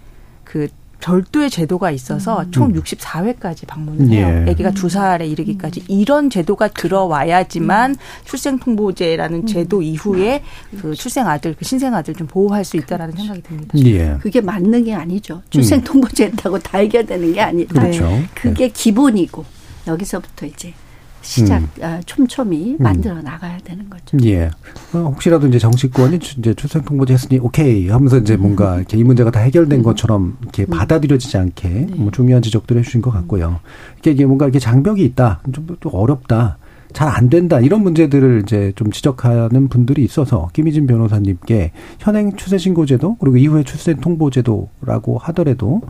[0.43, 0.67] 그
[0.99, 2.51] 별도의 제도가 있어서 음.
[2.51, 4.43] 총 64회까지 방문을 해요.
[4.45, 4.51] 예.
[4.51, 7.95] 아기가 두 살에 이르기까지 이런 제도가 들어와야지만 음.
[8.25, 9.45] 출생통보제라는 음.
[9.45, 10.43] 제도 이후에
[10.81, 13.33] 그 출생 아들, 그 신생 아들 좀 보호할 수 있다라는 그렇죠.
[13.33, 13.79] 생각이 듭니다.
[13.79, 14.17] 예.
[14.21, 15.41] 그게 맞는 게 아니죠.
[15.49, 17.79] 출생통보제다고 다 해결되는 게 아니다.
[17.81, 18.09] 그렇죠.
[18.35, 19.45] 그게 기본이고
[19.87, 20.73] 여기서부터 이제
[21.21, 21.67] 시작 음.
[21.81, 22.83] 아, 촘촘히 음.
[22.83, 24.17] 만들어 나가야 되는 거죠.
[24.23, 24.49] 예.
[24.93, 29.31] 어, 혹시라도 이제 정치권이 이제 출생 통보제 했으니 오케이 하면서 이제 뭔가 이렇게 이 문제가
[29.31, 29.83] 다 해결된 음.
[29.83, 30.67] 것처럼 이렇게 음.
[30.69, 31.87] 받아들여지지 않게 네.
[31.95, 33.59] 뭐 중요한 지적들을 해주신 것 같고요.
[33.99, 36.57] 이게, 이게 뭔가 이렇게 장벽이 있다, 좀, 좀 어렵다.
[36.91, 43.63] 잘안 된다 이런 문제들을 이제 좀 지적하는 분들이 있어서 김희진 변호사님께 현행 출생신고제도 그리고 이후에
[43.63, 45.81] 출생통보제도라고 하더라도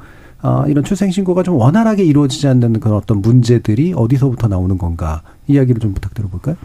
[0.41, 5.81] 어, 이런 출생 신고가 좀 원활하게 이루어지지 않는 그런 어떤 문제들이 어디서부터 나오는 건가 이야기를
[5.81, 6.55] 좀 부탁드려 볼까요?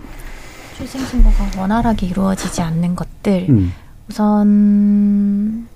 [0.76, 3.72] 출생 신고가 원활하게 이루어지지 않는 것들 음.
[4.08, 5.66] 우선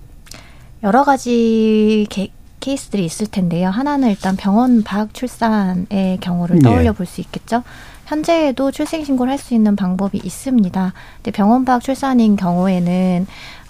[0.82, 2.30] 여러 가지 개,
[2.60, 3.68] 케이스들이 있을 텐데요.
[3.68, 6.92] 하나는 일단 병원 방학 출산의 경우를 떠올려 예.
[6.92, 7.62] 볼수 있겠죠.
[8.06, 10.92] 현재에도 출생 신고를 할 수 있는 방법이 있습니다.
[11.16, 13.26] 근데 병원 방학 출산인 경우에는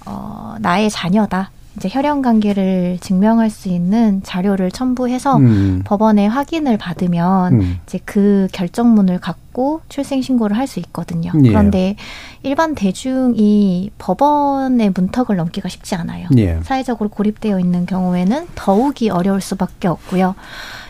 [0.07, 1.51] 어, 나의 자녀다.
[1.79, 5.83] 이제 혈연 관계를 증명할 수 있는 자료를 첨부해서 음.
[5.85, 7.79] 법원에 확인을 받으면 음.
[7.87, 11.33] 이제 그 결정문을 갖고 출생 신고를 할 수 있거든요.
[11.43, 11.49] 예.
[11.49, 11.97] 그런데
[12.43, 16.29] 일반 대중이 법원의 문턱을 넘기가 쉽지 않아요.
[16.37, 16.61] 예.
[16.63, 20.35] 사회적으로 고립되어 있는 경우에는 더욱이 어려울 수밖에 없고요.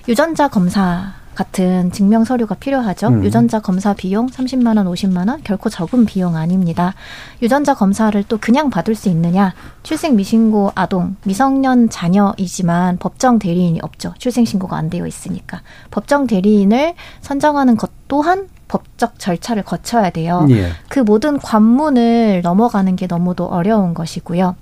[0.08, 3.06] 유전자 검사 같은 증명 서류가 필요하죠.
[3.06, 3.24] 음.
[3.24, 6.94] 유전자 검사 비용 30만 원, 50만 원 결코 적은 비용 아닙니다.
[7.40, 9.54] 유전자 검사를 또 그냥 받을 수 있느냐?
[9.84, 14.14] 출생 미신고 아동, 미성년 자녀이지만 법정 대리인이 없죠.
[14.18, 15.62] 출생 신고가 안 되어 있으니까.
[15.92, 20.44] 법정 대리인을 선정하는 것 또한 법적 절차를 거쳐야 돼요.
[20.50, 20.72] 예.
[20.88, 24.56] 그 모든 관문을 넘어가는 게 너무도 어려운 것이고요.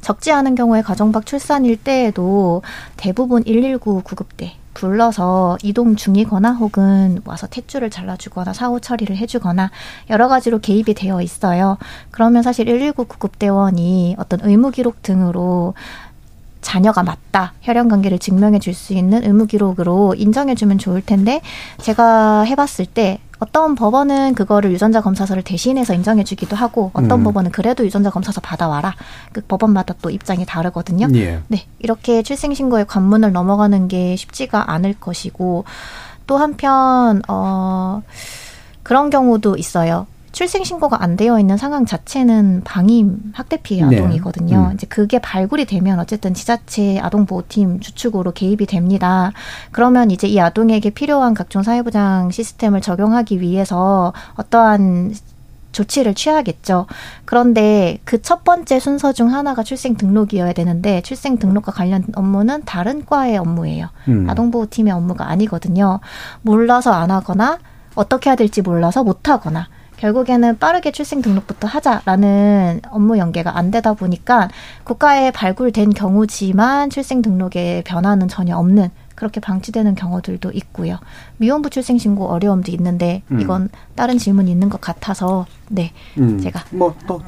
[0.00, 2.62] 적지 않은 경우에 가정박 출산일 때에도
[2.96, 9.70] 대부분 119 구급대 불러서 이동 중이거나 혹은 와서 탯줄을 잘라주거나 사후 처리를 해주거나
[10.10, 11.78] 여러 가지로 개입이 되어 있어요.
[12.10, 15.72] 그러면 사실 119 구급대원이 어떤 의무 기록 등으로
[16.60, 17.54] 자녀가 맞다.
[17.62, 21.40] 혈연 관계를 증명해 줄 수 있는 의무 기록으로 인정해 주면 좋을 텐데
[21.80, 27.24] 제가 해봤을 때 어떤 법원은 그거를 유전자 검사서를 대신해서 인정해 주기도 하고 어떤 음.
[27.24, 28.94] 법원은 그래도 유전자 검사서 받아와라.
[29.32, 31.08] 그 법원마다 또 입장이 다르거든요.
[31.14, 31.40] 예.
[31.48, 31.66] 네.
[31.78, 35.64] 이렇게 출생 신고의 관문을 넘어가는 게 쉽지가 않을 것이고
[36.26, 38.02] 또 한편 어
[38.82, 40.06] 그런 경우도 있어요.
[40.36, 43.96] 출생 신고가 안 되어 있는 상황 자체는 방임 학대 피해 네.
[43.96, 44.60] 아동이거든요.
[44.60, 44.66] 네.
[44.66, 44.72] 음.
[44.74, 49.32] 이제 그게 발굴이 되면 어쨌든 지자체 아동보호팀 주축으로 개입이 됩니다.
[49.70, 55.14] 그러면 이제 이 아동에게 필요한 각종 사회보장 시스템을 적용하기 위해서 어떠한
[55.72, 56.84] 조치를 취하겠죠.
[57.24, 63.06] 그런데 그 첫 번째 순서 중 하나가 출생 등록이어야 되는데 출생 등록과 관련 업무는 다른
[63.06, 63.88] 과의 업무예요.
[64.08, 64.28] 음.
[64.28, 66.00] 아동보호팀의 업무가 아니거든요.
[66.42, 67.58] 몰라서 안 하거나
[67.94, 73.94] 어떻게 해야 될지 몰라서 못 하거나 결국에는 빠르게 출생 등록부터 하자라는 업무 연계가 안 되다
[73.94, 74.48] 보니까
[74.84, 80.98] 국가에 발굴된 경우지만 출생 등록에 변화는 전혀 없는 그렇게 방치되는 경우들도 있고요.
[81.38, 83.40] 미혼부 출생 신고 어려움도 있는데 음.
[83.40, 86.38] 이건 다른 질문이 있는 것 같아서 네 음.
[86.40, 87.18] 제가 뭐또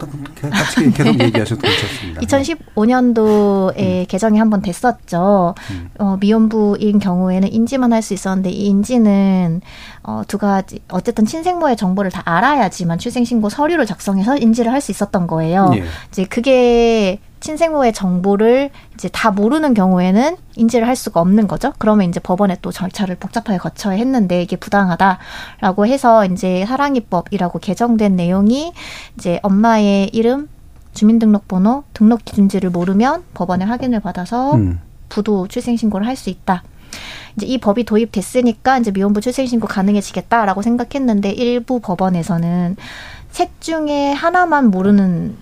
[0.41, 2.21] 같이 계속 얘기하셔도 괜찮습니다.
[2.21, 4.05] 2015년도에 음.
[4.09, 5.55] 개정이 한 번 됐었죠.
[5.73, 5.91] 음.
[5.99, 9.61] 어, 미혼부인 경우에는 인지만 할 수 있었는데 이 인지는
[10.05, 14.91] 어, 두 가지 어쨌든 친생모의 정보를 다 알아야지만 출생 신고 서류를 작성해서 인지를 할 수
[14.93, 15.73] 있었던 거예요.
[15.75, 15.83] 예.
[16.11, 21.73] 이제 그게 친생모의 정보를 이제 다 모르는 경우에는 인지를 할 수가 없는 거죠.
[21.79, 28.73] 그러면 이제 법원에 또 절차를 복잡하게 거쳐야 했는데 이게 부당하다라고 해서 이제 사랑이법이라고 개정된 내용이
[29.17, 30.49] 이제 엄마의 이름,
[30.95, 34.81] 주민등록번호, 등록 기준지를 모르면 법원에 확인을 받아서 음.
[35.09, 36.65] 부도 출생신고를 할 수 있다.
[37.37, 42.77] 이제 이 법이 도입됐으니까 이제 미혼부 출생신고 가능해지겠다라고 생각했는데 일부 법원에서는
[43.31, 45.37] 셋 중에 하나만 모르는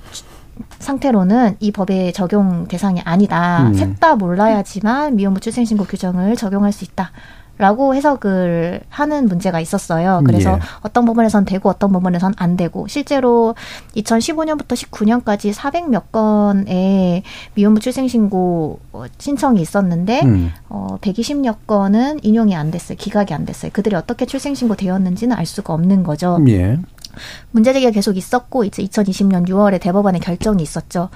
[0.78, 3.68] 상태로는 이 법의 적용 대상이 아니다.
[3.68, 3.74] 음.
[3.74, 7.12] 셋다 몰라야지만 미혼부 출생신고 규정을 적용할 수 있다.
[7.58, 10.20] 라고 해석을 하는 문제가 있었어요.
[10.26, 10.58] 그래서 예.
[10.82, 13.54] 어떤 부분에선 되고 어떤 부분에선 안 되고 실제로
[13.96, 17.22] 2015년부터 19년까지 400몇 건의
[17.54, 18.78] 미혼부 출생신고
[19.16, 20.52] 신청이 있었는데 음.
[20.68, 22.98] 어 120여 건은 인용이 안 됐어요.
[22.98, 23.70] 기각이 안 됐어요.
[23.72, 26.38] 그들이 어떻게 출생신고 되었는지는 알 수가 없는 거죠.
[26.48, 26.78] 예.
[27.50, 31.08] 문제 제기가 계속 있었고 이제 2020년 6월에 대법원의 결정이 있었죠.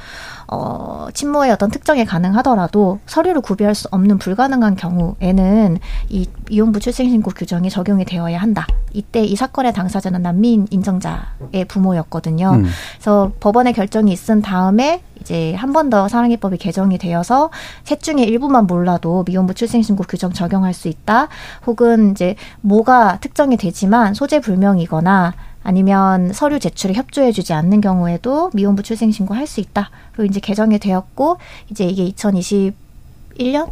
[0.48, 5.78] 어, 친모의 어떤 특정이 가능하더라도 서류를 구비할 수 없는 불가능한 경우에는
[6.08, 8.66] 이 이혼부 출생신고 규정이 적용이 되어야 한다.
[8.92, 12.50] 이때 이 사건의 당사자는 난민 인정자의 부모였거든요.
[12.54, 12.66] 음.
[12.94, 17.50] 그래서 법원의 결정이 있은 다음에 이제 한 번 더 사랑해법이 개정이 되어서
[17.84, 21.28] 셋 중에 일부만 몰라도 미혼부 출생신고 규정 적용할 수 있다.
[21.66, 29.34] 혹은 이제 뭐가 특정이 되지만 소재 불명이거나 아니면 서류 제출에 협조해주지 않는 경우에도 미혼부 출생신고
[29.34, 29.90] 할 수 있다.
[30.12, 31.38] 그리고 이제 개정이 되었고
[31.70, 33.70] 이제 이게 2021년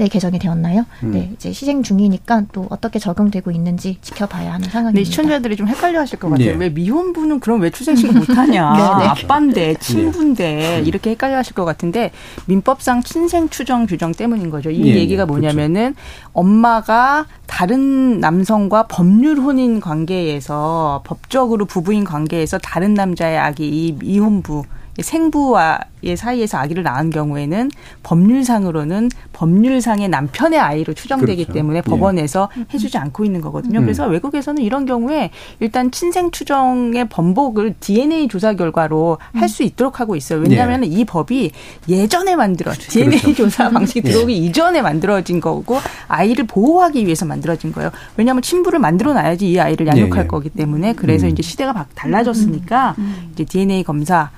[0.00, 0.86] 네, 개정이 되었나요?
[1.02, 1.10] 음.
[1.10, 4.98] 네, 이제 시행 중이니까 또 어떻게 적용되고 있는지 지켜봐야 하는 상황입니다.
[4.98, 6.52] 네, 시청자들이 좀 헷갈려 하실 것 같아요.
[6.52, 6.56] 네.
[6.56, 8.72] 왜 미혼부는 그럼 왜 출생신고 못하냐?
[8.96, 9.08] 네, 네.
[9.10, 10.82] 아빠인데, 친부인데, 네.
[10.86, 12.12] 이렇게 헷갈려 하실 것 같은데,
[12.46, 14.70] 민법상 친생 추정 규정 때문인 거죠.
[14.70, 15.38] 이 네, 얘기가 그렇죠.
[15.38, 16.30] 뭐냐면은, 그렇죠.
[16.32, 24.62] 엄마가 다른 남성과 법률 혼인 관계에서, 법적으로 부부인 관계에서 다른 남자의 아기, 이 미혼부,
[25.00, 27.70] 생부와의 사이에서 아기를 낳은 경우에는
[28.02, 31.52] 법률상으로는 법률상의 남편의 아이로 추정되기 그렇죠.
[31.52, 31.82] 때문에 예.
[31.82, 32.64] 법원에서 예.
[32.74, 33.78] 해주지 않고 있는 거거든요.
[33.78, 33.84] 음.
[33.84, 35.30] 그래서 외국에서는 이런 경우에
[35.60, 39.40] 일단 친생 추정의 번복을 DNA 조사 결과로 음.
[39.40, 40.40] 할수 있도록 하고 있어요.
[40.40, 40.88] 왜냐하면 예.
[40.88, 41.52] 이 법이
[41.88, 43.44] 예전에 만들어 DNA 그렇죠.
[43.44, 44.12] 조사 방식이 예.
[44.12, 45.78] 들어오기 이전에 만들어진 거고
[46.08, 47.90] 아이를 보호하기 위해서 만들어진 거예요.
[48.16, 50.24] 왜냐하면 친부를 만들어 놔야지 이 아이를 양육할 예.
[50.24, 50.26] 예.
[50.26, 51.30] 거기 때문에 그래서 음.
[51.30, 53.02] 이제 시대가 달라졌으니까 음.
[53.04, 53.30] 음.
[53.32, 54.30] 이제 DNA 검사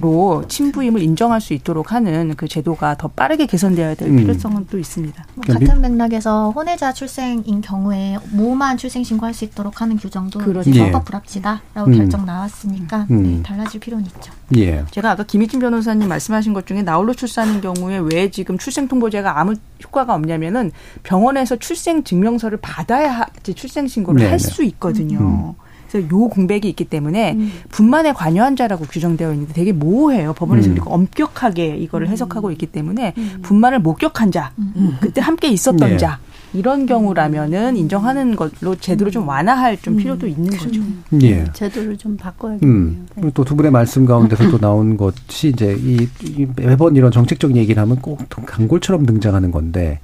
[0.00, 4.16] 로 친부임을 인정할 수 있도록 하는 그 제도가 더 빠르게 개선되어야 될 음.
[4.16, 5.24] 필요성은 또 있습니다.
[5.34, 10.70] 뭐 같은 맥락에서 혼외자 출생인 경우에 모만 출생 신고할 수 있도록 하는 규정도 그렇죠.
[10.74, 10.80] 예.
[10.80, 11.96] 헌법 불합치다라고 음.
[11.96, 13.22] 결정 나왔으니까 음.
[13.22, 14.32] 네, 달라질 필요는 있죠.
[14.56, 14.84] 예.
[14.90, 19.54] 제가 아까 김희진 변호사님 말씀하신 것 중에 나홀로 출산인 경우에 왜 지금 출생 통보제가 아무
[19.84, 20.72] 효과가 없냐면은
[21.02, 25.54] 병원에서 출생 증명서를 받아야 출생 신고를 할 수 있거든요.
[25.88, 25.90] 음.
[25.90, 27.50] 그래서 요 공백이 있기 때문에 음.
[27.70, 30.34] 분만에 관여한 자라고 규정되어 있는데 되게 모호해요.
[30.34, 30.74] 법원에서 음.
[30.74, 32.12] 그리고 엄격하게 이거를 음.
[32.12, 33.38] 해석하고 있기 때문에 음.
[33.42, 34.96] 분만을 목격한 자, 음.
[35.00, 35.96] 그때 함께 있었던 네.
[35.96, 36.18] 자
[36.54, 40.80] 이런 경우라면은 인정하는 걸로 제도를 좀 완화할 좀 필요도 있는 거죠.
[41.22, 41.44] 예.
[41.52, 42.70] 제도를 좀 바꿔야겠네요.
[42.70, 43.06] 음.
[43.16, 43.30] 네.
[43.34, 47.96] 또두 분의 말씀 가운데서 또 나온 것이 이제 이, 이 매번 이런 정책적인 얘기를 하면
[47.96, 50.00] 꼭 강골처럼 등장하는 건데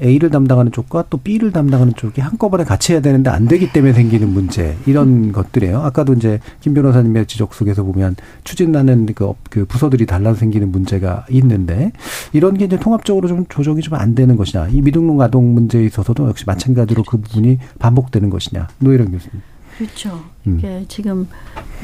[0.00, 4.28] A를 담당하는 쪽과 또 B를 담당하는 쪽이 한꺼번에 같이 해야 되는데 안 되기 때문에 생기는
[4.28, 5.32] 문제 이런 음.
[5.32, 5.80] 것들이에요.
[5.80, 11.92] 아까도 이제 김 변호사님의 지적 속에서 보면 추진하는 그, 그 부서들이 달라서 생기는 문제가 있는데
[12.32, 14.68] 이런 게 이제 통합적으로 좀 조정이 좀 안 되는 것이냐.
[14.68, 18.68] 이 미등록 아동 문제에 있어서도 역시 마찬가지로 그 부분이 반복되는 것이냐.
[18.78, 19.42] 노혜령 교수님.
[19.78, 20.24] 그렇죠.
[20.46, 20.58] 음.
[20.58, 21.28] 이게 지금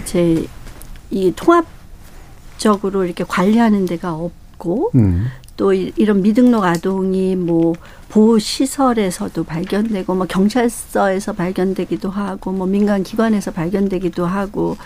[0.02, 0.46] 이제
[1.10, 5.26] 이 통합적으로 이렇게 관리하는 데가 없고 음.
[5.62, 7.72] 또 이런 미등록 아동이 뭐
[8.08, 14.76] 보호 시설에서도 발견되고 뭐 경찰서에서 발견되기도 하고 뭐 민간 기관에서 발견되기도 하고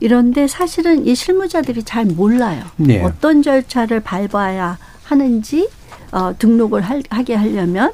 [0.00, 2.64] 이런데 사실은 이 실무자들이 잘 몰라요.
[2.74, 3.04] 네.
[3.04, 5.68] 어떤 절차를 밟아야 하는지
[6.10, 7.92] 어 등록을 할, 하게 하려면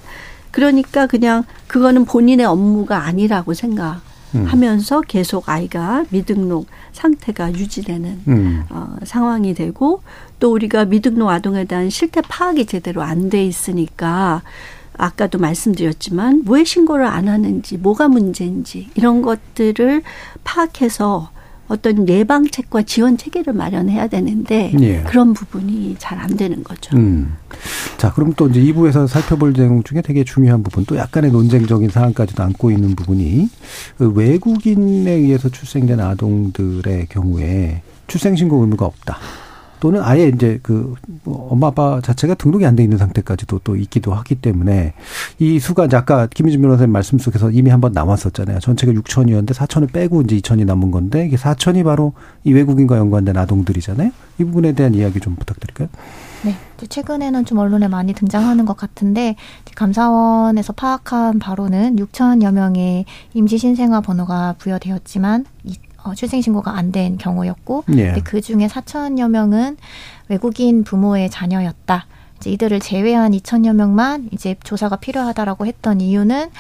[0.53, 4.01] 그러니까 그냥 그거는 본인의 업무가 아니라고 생각.
[4.35, 4.47] 음.
[4.47, 8.65] 하면서 계속 아이가 미등록 상태가 유지되는 음.
[8.71, 10.03] 어, 상황이 되고
[10.39, 14.43] 또 우리가 미등록 아동에 대한 실태 파악이 제대로 안 돼 있으니까
[14.99, 20.03] 아까도 말씀드렸지만 왜 신고를 안 하는지 뭐가 문제인지 이런 것들을
[20.45, 21.31] 파악해서
[21.69, 25.03] 어떤 예방책과 지원 체계를 마련해야 되는데 예.
[25.03, 26.97] 그런 부분이 잘 안 되는 거죠.
[26.97, 27.35] 음.
[27.97, 32.43] 자, 그럼 또 이제 2부에서 살펴볼 내용 중에 되게 중요한 부분, 또 약간의 논쟁적인 사안까지도
[32.43, 33.49] 안고 있는 부분이
[33.99, 39.19] 그 외국인에 의해서 출생된 아동들의 경우에 출생신고 의무가 없다.
[39.83, 44.37] 또는 아예 이제 그뭐 엄마 아빠 자체가 등록이 안 돼 있는 상태까지도 또 있기도 하기
[44.37, 44.95] 때문에
[45.41, 48.61] 이 수가 이제 아까 김희준 변호사님 말씀 속에서 이미 한번 나왔었잖아요.
[48.61, 52.13] 전체가 6천이었는데 4천을 빼고 이제 2천이 남은 건데 이게 4천이 바로
[52.45, 54.13] 이 외국인과 연관된 아동들이잖아요.
[54.39, 55.89] 이 부분에 대한 이야기 좀 부탁드릴까요?
[56.45, 56.55] 네.
[56.89, 59.35] 최근에는 좀 언론에 많이 등장하는 것 같은데
[59.75, 63.05] 감사원에서 파악한 바로는 6천여 명의
[63.35, 65.45] 임시 신생아 번호가 부여되었지만
[66.05, 68.15] 어, 출생신고가 안 된 경우였고, 예.
[68.25, 69.77] 그 중에 4천여 명은
[70.29, 72.07] 외국인 부모의 자녀였다.
[72.39, 76.51] 이제 이들을 제외한 2천여 명만 이제 조사가 필요하다라고 했던 이유는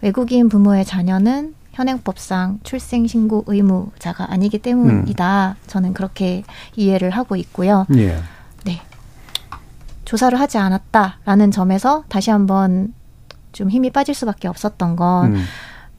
[0.00, 5.56] 외국인 부모의 자녀는 현행법상 출생신고 의무자가 아니기 때문이다.
[5.58, 5.66] 음.
[5.66, 6.44] 저는 그렇게
[6.76, 7.86] 이해를 하고 있고요.
[7.96, 8.18] 예.
[8.64, 8.80] 네.
[10.04, 12.94] 조사를 하지 않았다라는 점에서 다시 한번
[13.52, 15.44] 좀 힘이 빠질 수밖에 없었던 건 음.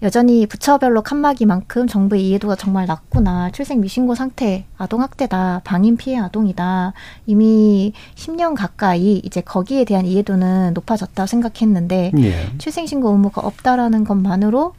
[0.03, 3.51] 여전히 부처별로 칸막이만큼 정부의 이해도가 정말 낮구나.
[3.51, 6.91] 출생 미신고 상태, 아동학대다, 방임 피해 아동이다.
[7.25, 12.51] 이미 10년 가까이 이제 거기에 대한 이해도는 높아졌다고 생각했는데 예.
[12.57, 14.73] 출생신고 의무가 없다라는 것만으로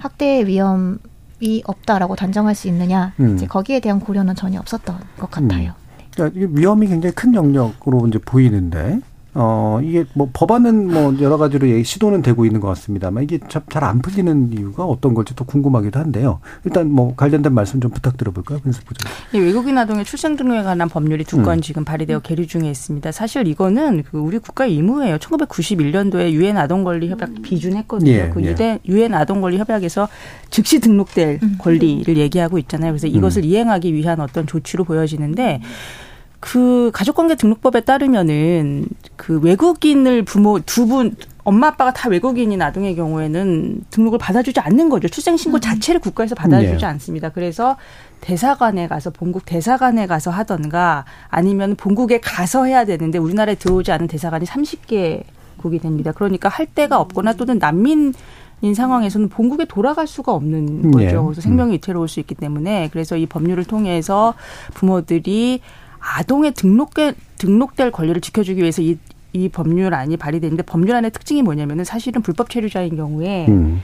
[0.00, 0.98] 학대 위험
[1.40, 3.14] 이 없다라고 단정할 수 있느냐.
[3.20, 3.36] 음.
[3.36, 5.70] 이제 거기에 대한 고려는 전혀 없었던 것 같아요.
[5.70, 5.88] 음.
[6.12, 9.00] 그러니까 위험이 굉장히 큰 영역으로 이제 보이는데
[9.34, 13.38] 어, 이게 뭐 법안은 뭐 여러 가지로 시도는 되고 있는 것 같습니다만 이게
[13.70, 16.40] 잘안 풀리는 이유가 어떤 걸지 또 궁금하기도 한데요.
[16.64, 18.58] 일단 뭐 관련된 말씀 좀 부탁드려 볼까요?
[18.60, 19.10] 변수 부장.
[19.32, 21.60] 네, 외국인 아동의 출생 등록에 관한 법률이 두건 음.
[21.60, 23.12] 지금 발의되어 계류 중에 있습니다.
[23.12, 25.18] 사실 이거는 그 우리 국가 의무예요.
[25.18, 27.42] 1991년도에 유엔 아동 권리 협약 음.
[27.42, 28.10] 비준했거든요.
[28.10, 28.78] 예, 그 예.
[28.86, 30.08] 유엔 아동 권리 협약에서
[30.50, 31.56] 즉시 등록될 음.
[31.58, 32.92] 권리를 얘기하고 있잖아요.
[32.92, 33.44] 그래서 이것을 음.
[33.44, 36.07] 이행하기 위한 어떤 조치로 보여지는데 음.
[36.40, 38.86] 그 가족관계 등록법에 따르면은
[39.16, 41.16] 그 외국인을 부모 두 분
[41.48, 45.08] 엄마 아빠가 다 외국인인 아동의 경우에는 등록을 받아주지 않는 거죠.
[45.08, 45.60] 출생신고 음.
[45.60, 46.84] 자체를 국가에서 받아주지 네.
[46.84, 47.30] 않습니다.
[47.30, 47.78] 그래서
[48.20, 54.44] 대사관에 가서 본국 대사관에 가서 하던가 아니면 본국에 가서 해야 되는데 우리나라에 들어오지 않은 대사관이
[54.44, 55.22] 30개
[55.56, 56.12] 국이 됩니다.
[56.12, 58.12] 그러니까 할 데가 없거나 또는 난민
[58.60, 60.98] 인 상황에서는 본국에 돌아갈 수가 없는 거죠.
[60.98, 61.12] 네.
[61.12, 64.34] 그래서 생명이 위태로울 수 있기 때문에 그래서 이 법률을 통해서
[64.74, 65.60] 부모들이
[66.00, 68.98] 아동의 등록될, 등록될 권리를 지켜주기 위해서 이,
[69.32, 73.82] 이 법률안이 발의되는데 법률안의 특징이 뭐냐면은 사실은 불법 체류자인 경우에 음.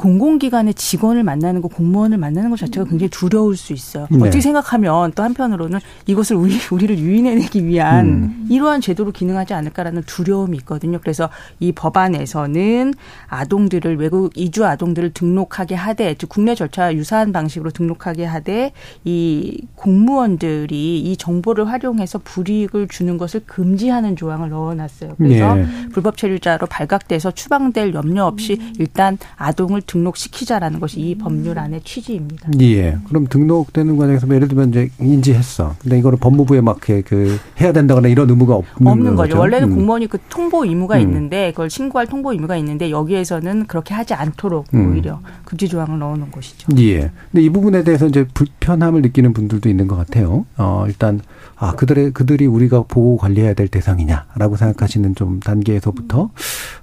[0.00, 4.06] 공공기관의 직원을 만나는 거, 공무원을 만나는 것 자체가 굉장히 두려울 수 있어요.
[4.10, 4.18] 네.
[4.18, 8.46] 어떻게 생각하면 또 한편으로는 이것을 우리, 우리를 유인해내기 위한 음.
[8.48, 10.98] 이러한 제도로 기능하지 않을까라는 두려움이 있거든요.
[11.00, 11.28] 그래서
[11.58, 12.94] 이 법안에서는
[13.28, 18.72] 아동들을 외국 이주 아동들을 등록하게 하되, 즉 국내 절차 유사한 방식으로 등록하게 하되
[19.04, 25.16] 이 공무원들이 이 정보를 활용해서 불이익을 주는 것을 금지하는 조항을 넣어놨어요.
[25.18, 25.66] 그래서 네.
[25.92, 32.50] 불법 체류자로 발각돼서 추방될 염려 없이 일단 아동을 등록시키자라는 것이 이 법률 안의 취지입니다.
[32.60, 32.96] 예.
[33.08, 35.74] 그럼 등록되는 과정에서 뭐 예를 들면 이제 인지했어.
[35.80, 39.30] 근데 이거를 법무부에 막 그 해야 된다거나 이런 의무가 없는, 없는 거죠.
[39.34, 39.38] 거죠?
[39.38, 39.74] 원래는 음.
[39.76, 41.02] 공무원이 그 통보 의무가 음.
[41.02, 44.92] 있는데 그걸 신고할 통보 의무가 있는데 여기에서는 그렇게 하지 않도록 음.
[44.92, 46.68] 오히려 금지 조항을 넣어놓은 것이죠.
[46.78, 47.10] 예.
[47.30, 50.46] 근데 이 부분에 대해서 이제 불편함을 느끼는 분들도 있는 것 같아요.
[50.56, 51.20] 어, 일단
[51.62, 56.30] 아 그들의 그들이 우리가 보호 관리해야 될 대상이냐라고 생각하시는 좀 단계에서부터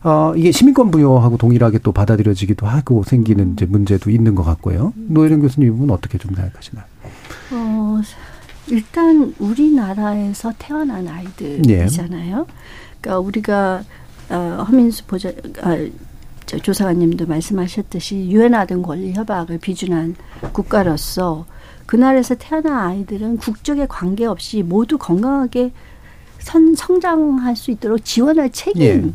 [0.03, 4.93] 어, 이게 시민권 부여하고 동일하게 또 받아들여지기도 하고 생기는 이제 문제도 있는 것 같고요.
[4.95, 6.85] 노혜령 교수님 이 부분 어떻게 좀 생각하시나요?
[7.53, 8.01] 어,
[8.67, 12.45] 일단 우리나라에서 태어난 아이들이잖아요.
[12.47, 12.53] 예.
[13.01, 13.83] 그러니까 우리가
[14.29, 15.29] 어, 허민수 보좌
[15.61, 15.75] 아,
[16.45, 20.15] 저 조사관님도 말씀하셨듯이 유엔 아동 권리 협약을 비준한
[20.53, 21.45] 국가로서
[21.87, 25.71] 그날에서 태어난 아이들은 국적에 관계없이 모두 건강하게
[26.37, 29.09] 선 성장할 수 있도록 지원할 책임이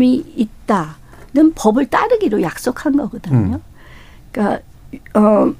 [0.00, 0.32] 예.
[0.36, 0.96] 있다.
[1.34, 3.54] 는 법을 따르기로 약속한 거거든요.
[3.56, 3.62] 음.
[4.30, 4.62] 그러니까
[5.14, 5.54] 어,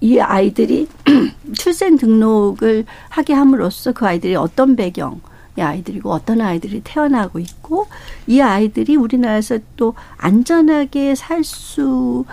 [0.00, 0.86] 이 아이들이
[1.56, 5.22] 출생 등록을 하게 함으로써 그 아이들이 어떤 배경
[5.56, 7.88] 의 아이들이고 어떤 아이들이 태어나고 있고
[8.26, 12.24] 이 아이들이 우리나라에서 또 안전하게 살 수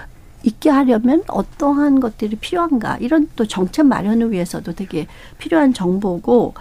[0.45, 5.07] 있게 하려면 어떠한 것들이 필요한가 이런 또 정책 마련을 위해서도 되게
[5.39, 6.53] 필요한 정보고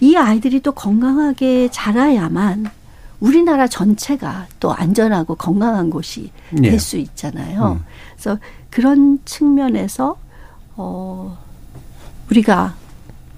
[0.00, 2.66] 이 아이들이 또 건강하게 자라야만
[3.20, 6.70] 우리나라 전체가 또 안전하고 건강한 곳이 예.
[6.70, 7.78] 될수 있잖아요.
[7.78, 7.84] 음.
[8.14, 8.38] 그래서
[8.68, 10.16] 그런 측면에서
[10.76, 11.38] 어
[12.30, 12.74] 우리가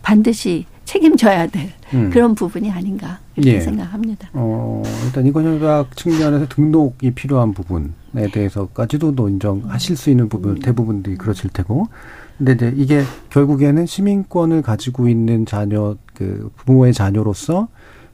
[0.02, 2.10] 반드시 책임져야 될 음.
[2.10, 3.60] 그런 부분이 아닌가 이렇게 예.
[3.60, 4.28] 생각합니다.
[4.32, 10.58] 어, 일단 이권협약 측면에서 등록이 필요한 부분에 대해서까지도 또 인정하실 수 있는 부분 음.
[10.60, 11.88] 대부분들이 그러실 테고
[12.36, 17.68] 근데 이제 이게 결국에는 시민권을 가지고 있는 자녀 그 부모의 자녀로서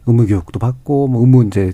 [0.06, 1.72] 의무 교육도 받고 뭐 의무 이제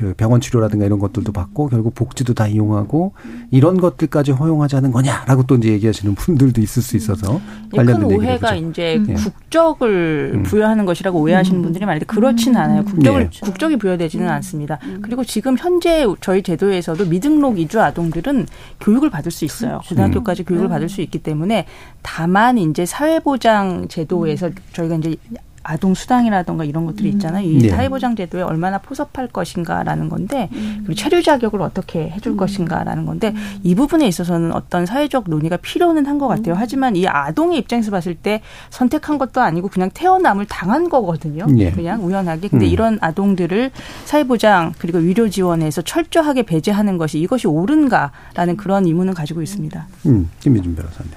[0.00, 3.12] 그 병원 치료라든가 이런 것들도 받고 결국 복지도 다 이용하고
[3.50, 7.38] 이런 것들까지 허용하자는 거냐라고 또 이제 얘기하시는 분들도 있을 수 있어서
[7.76, 9.14] 관련된 큰 오해가 이제 음.
[9.14, 10.42] 국적을 음.
[10.44, 11.62] 부여하는 것이라고 오해하시는 음.
[11.62, 12.82] 분들이 많은데 그렇지는 않아요.
[12.86, 13.40] 국적을 네.
[13.42, 14.30] 국적이 부여되지는 음.
[14.32, 14.78] 않습니다.
[14.84, 15.00] 음.
[15.02, 18.46] 그리고 지금 현재 저희 제도에서도 미등록 이주 아동들은
[18.80, 19.80] 교육을 받을 수 있어요.
[19.80, 19.88] 그렇죠.
[19.90, 20.70] 고등학교까지 교육을 음.
[20.70, 21.66] 받을 수 있기 때문에
[22.00, 25.16] 다만 이제 사회보장 제도에서 저희가 이제
[25.62, 27.14] 아동 수당이라던가 이런 것들이 음.
[27.14, 27.46] 있잖아요.
[27.46, 27.68] 이 네.
[27.68, 30.82] 사회보장 제도에 얼마나 포섭할 것인가라는 건데 음.
[30.86, 32.36] 그리고 체류 자격을 어떻게 해줄 음.
[32.36, 33.58] 것인가라는 건데 음.
[33.62, 36.54] 이 부분에 있어서는 어떤 사회적 논의가 필요는 한 것 같아요.
[36.54, 36.56] 음.
[36.58, 41.46] 하지만 이 아동의 입장에서 봤을 때 선택한 것도 아니고 그냥 태어남을 당한 거거든요.
[41.46, 41.70] 네.
[41.72, 42.48] 그냥 우연하게.
[42.48, 42.70] 근데 음.
[42.70, 43.70] 이런 아동들을
[44.04, 49.86] 사회보장 그리고 위료 지원에서 철저하게 배제하는 것이 이것이 옳은가라는 그런 의문을 가지고 있습니다.
[50.06, 51.10] 음, 김미준 변호사님.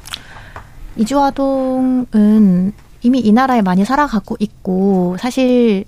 [0.95, 2.73] 이주아동은
[3.03, 5.85] 이미 이 나라에 많이 살아가고 있고 사실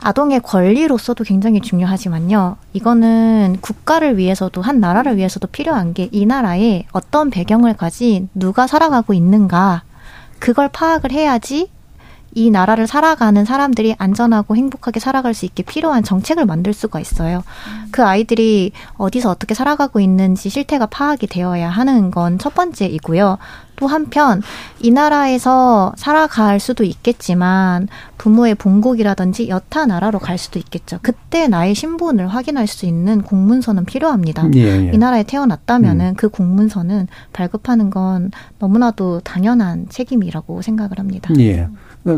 [0.00, 2.56] 아동의 권리로서도 굉장히 중요하지만요.
[2.74, 9.12] 이거는 국가를 위해서도 한 나라를 위해서도 필요한 게 이 나라에 어떤 배경을 가진 누가 살아가고
[9.14, 9.82] 있는가
[10.38, 11.68] 그걸 파악을 해야지
[12.36, 17.42] 이 나라를 살아가는 사람들이 안전하고 행복하게 살아갈 수 있게 필요한 정책을 만들 수가 있어요.
[17.90, 23.38] 그 아이들이 어디서 어떻게 살아가고 있는지 실태가 파악이 되어야 하는 건 첫 번째이고요.
[23.76, 24.40] 또 한편
[24.80, 30.98] 이 나라에서 살아갈 수도 있겠지만 부모의 본국이라든지 여타 나라로 갈 수도 있겠죠.
[31.02, 34.48] 그때 나의 신분을 확인할 수 있는 공문서는 필요합니다.
[34.54, 34.90] 예, 예.
[34.94, 36.14] 이 나라에 태어났다면은 음.
[36.14, 41.34] 그 공문서는 발급하는 건 너무나도 당연한 책임이라고 생각을 합니다.
[41.38, 41.68] 예.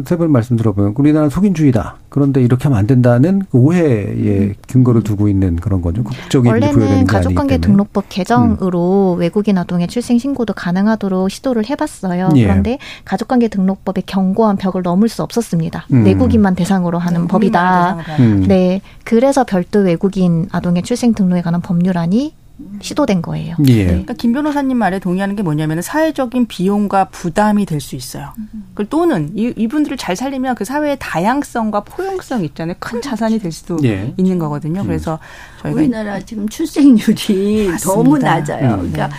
[0.05, 1.97] 세번 말씀 들어보면 우리나라는 속인주의다.
[2.11, 6.05] 그런데 이렇게 하면 안 된다는 그 오해의 근거를 두고 있는 그런 거죠.
[6.05, 9.21] 국적인 원래는 가족관계 등록법 개정으로 음.
[9.21, 12.31] 외국인 아동의 출생 신고도 가능하도록 시도를 해봤어요.
[12.37, 12.43] 예.
[12.45, 15.87] 그런데 가족관계 등록법의 견고한 벽을 넘을 수 없었습니다.
[15.93, 16.05] 음.
[16.05, 17.29] 내국인만 대상으로 하는 음.
[17.29, 17.97] 법이다.
[18.19, 18.45] 음.
[18.47, 22.35] 네, 그래서 별도 외국인 아동의 출생 등록에 관한 법률안이
[22.81, 23.57] 시도된 거예요.
[23.67, 23.75] 예.
[23.75, 23.87] 네.
[23.87, 28.33] 그러니까 김 변호사님 말에 동의하는 게 뭐냐면 사회적인 비용과 부담이 될 수 있어요.
[28.75, 32.75] 그 또는 이, 이분들을 잘 살리면 그 사회의 다양성과 포용성 있잖아요.
[32.81, 34.13] 큰 자산이 될 수도 예.
[34.17, 34.85] 있는 거거든요.
[34.85, 35.19] 그래서
[35.63, 37.79] 저희가 우리나라 지금 출생률이 맞습니다.
[37.85, 38.75] 너무 낮아요.
[38.75, 39.15] 음, 그러니까 네.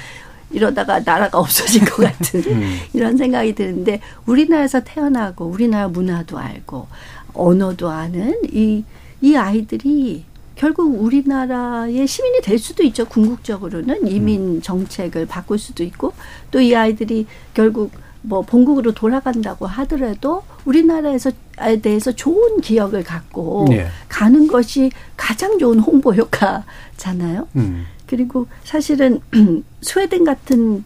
[0.51, 2.77] 이러다가 나라가 없어질 것 같은 음.
[2.93, 6.87] 이런 생각이 드는데 우리나라에서 태어나고 우리나라 문화도 알고
[7.33, 8.83] 언어도 아는 이,
[9.21, 10.25] 이 아이들이
[10.60, 13.05] 결국 우리나라의 시민이 될 수도 있죠.
[13.05, 14.62] 궁극적으로는 이민 음.
[14.62, 16.12] 정책을 바꿀 수도 있고
[16.51, 17.91] 또 이 아이들이 결국
[18.22, 23.88] 뭐 본국으로 돌아간다고 하더라도 우리나라에서 에 대해서 좋은 기억을 갖고 네.
[24.10, 27.47] 가는 것이 가장 좋은 홍보 효과잖아요.
[27.55, 27.86] 음.
[28.05, 29.22] 그리고 사실은
[29.82, 30.84] 스웨덴 같은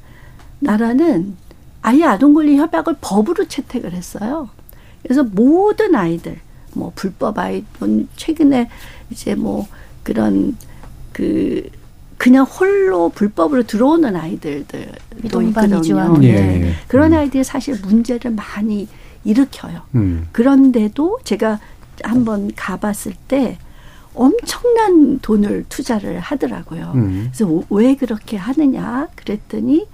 [0.60, 1.36] 나라는
[1.82, 4.50] 아예 아동 권리 협약을 법으로 채택을 했어요.
[5.02, 6.40] 그래서 모든 아이들
[6.76, 7.64] 뭐 불법 아이
[8.16, 8.70] 최근에
[9.10, 9.68] 이제 뭐
[10.04, 10.58] 그런
[11.12, 11.70] 그
[12.18, 16.20] 그냥 홀로 불법으로 들어오는 아이들도 있거든요.
[16.24, 16.32] 예.
[16.34, 16.74] 네.
[16.88, 17.18] 그런 음.
[17.18, 18.88] 아이들이 사실 문제를 많이
[19.26, 19.82] 일으켜요.
[19.96, 20.28] 음.
[20.32, 21.60] 그런데도 제가
[22.04, 23.58] 한번 가봤을 때
[24.14, 26.92] 엄청난 돈을 투자를 하더라고요.
[26.96, 27.32] 음.
[27.34, 29.88] 그래서 왜 그렇게 하느냐 그랬더니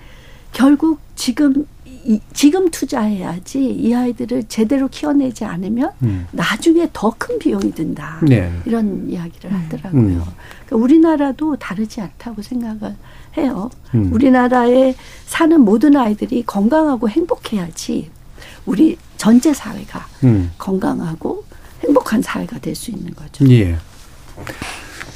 [0.51, 6.25] 결국 지금 이, 지금 투자해야지 이 아이들을 제대로 키워내지 않으면 음.
[6.31, 8.19] 나중에 더 큰 비용이 든다.
[8.23, 8.49] 네.
[8.65, 9.55] 이런 이야기를 음.
[9.65, 10.01] 하더라고요.
[10.01, 10.23] 음.
[10.65, 12.95] 그러니까 우리나라도 다르지 않다고 생각을
[13.35, 13.69] 해요.
[13.95, 14.13] 음.
[14.13, 14.95] 우리나라에
[15.25, 18.09] 사는 모든 아이들이 건강하고 행복해야지
[18.65, 20.51] 우리 전체 사회가 음.
[20.57, 21.43] 건강하고
[21.83, 23.45] 행복한 사회가 될 수 있는 거죠.
[23.51, 23.75] 예.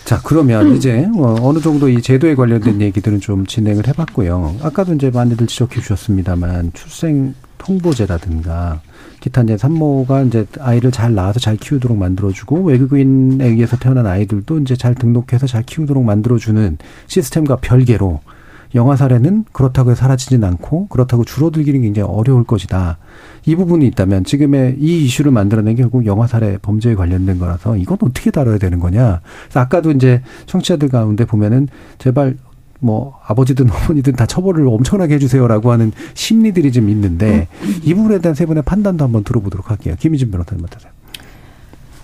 [0.05, 0.75] 자, 그러면 음.
[0.75, 4.57] 이제 어, 어느 정도 이 제도에 관련된 얘기들은 좀 진행을 해봤고요.
[4.61, 8.81] 아까도 이제 많이들 지적해 주셨습니다만 출생 통보제라든가
[9.21, 14.75] 기타 이제 산모가 이제 아이를 잘 낳아서 잘 키우도록 만들어주고 외국인에 의해서 태어난 아이들도 이제
[14.75, 16.77] 잘 등록해서 잘 키우도록 만들어주는
[17.07, 18.19] 시스템과 별개로
[18.75, 22.97] 영화 사례는 그렇다고 사라지진 않고 그렇다고 줄어들기는 굉장히 어려울 것이다.
[23.45, 27.97] 이 부분이 있다면 지금의 이 이슈를 만들어낸 게 결국 영화 사례 범죄에 관련된 거라서 이건
[28.01, 29.21] 어떻게 다뤄야 되는 거냐.
[29.43, 31.67] 그래서 아까도 이제 청취자들 가운데 보면은
[31.97, 32.37] 제발
[32.79, 37.47] 뭐 아버지든 어머니든 다 처벌을 엄청나게 해주세요라고 하는 심리들이 좀 있는데
[37.83, 39.95] 이 부분에 대한 세 분의 판단도 한번 들어보도록 할게요.
[39.99, 40.91] 김희진 변호사님 어떠세요?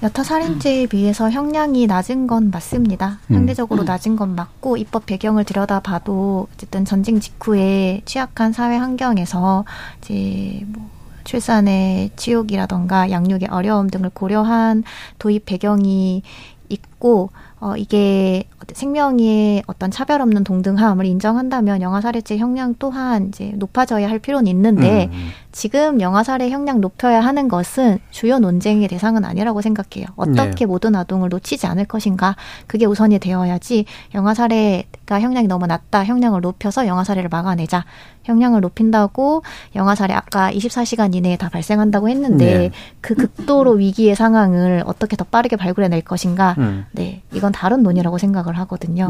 [0.02, 3.20] 여타 살인죄에 비해서 형량이 낮은 건 맞습니다.
[3.28, 3.34] 음.
[3.34, 3.86] 상대적으로 음.
[3.86, 9.66] 낮은 건 맞고 입법 배경을 들여다봐도 어쨌든 전쟁 직후에 취약한 사회 환경에서
[10.02, 10.90] 이제 뭐
[11.30, 14.84] 출산의 치욕이라던가 양육의 어려움 등을 고려한
[15.20, 16.24] 도입 배경이
[16.70, 24.10] 있고 어 이게 생명의 어떤 차별 없는 동등함을 인정한다면 영아 살해죄 형량 또한 이제 높아져야
[24.10, 25.30] 할 필요는 있는데 음.
[25.52, 30.08] 지금 영아 살해 형량 높여야 하는 것은 주요 논쟁의 대상은 아니라고 생각해요.
[30.16, 30.66] 어떻게 네.
[30.66, 32.36] 모든 아동을 놓치지 않을 것인가
[32.68, 37.86] 그게 우선이 되어야지 영아 살해가 형량이 너무 낮다 형량을 높여서 영아 살해를 막아내자
[38.24, 39.44] 형량을 높인다고
[39.76, 42.72] 영아 살해 아까 24시간 이내에 다 발생한다고 했는데 네.
[43.02, 46.86] 그 극도로 위기의 상황을 어떻게 더 빠르게 발굴해낼 것인가 음.
[46.92, 49.10] 네 이건 다른 논의라고 생각을 하거든요.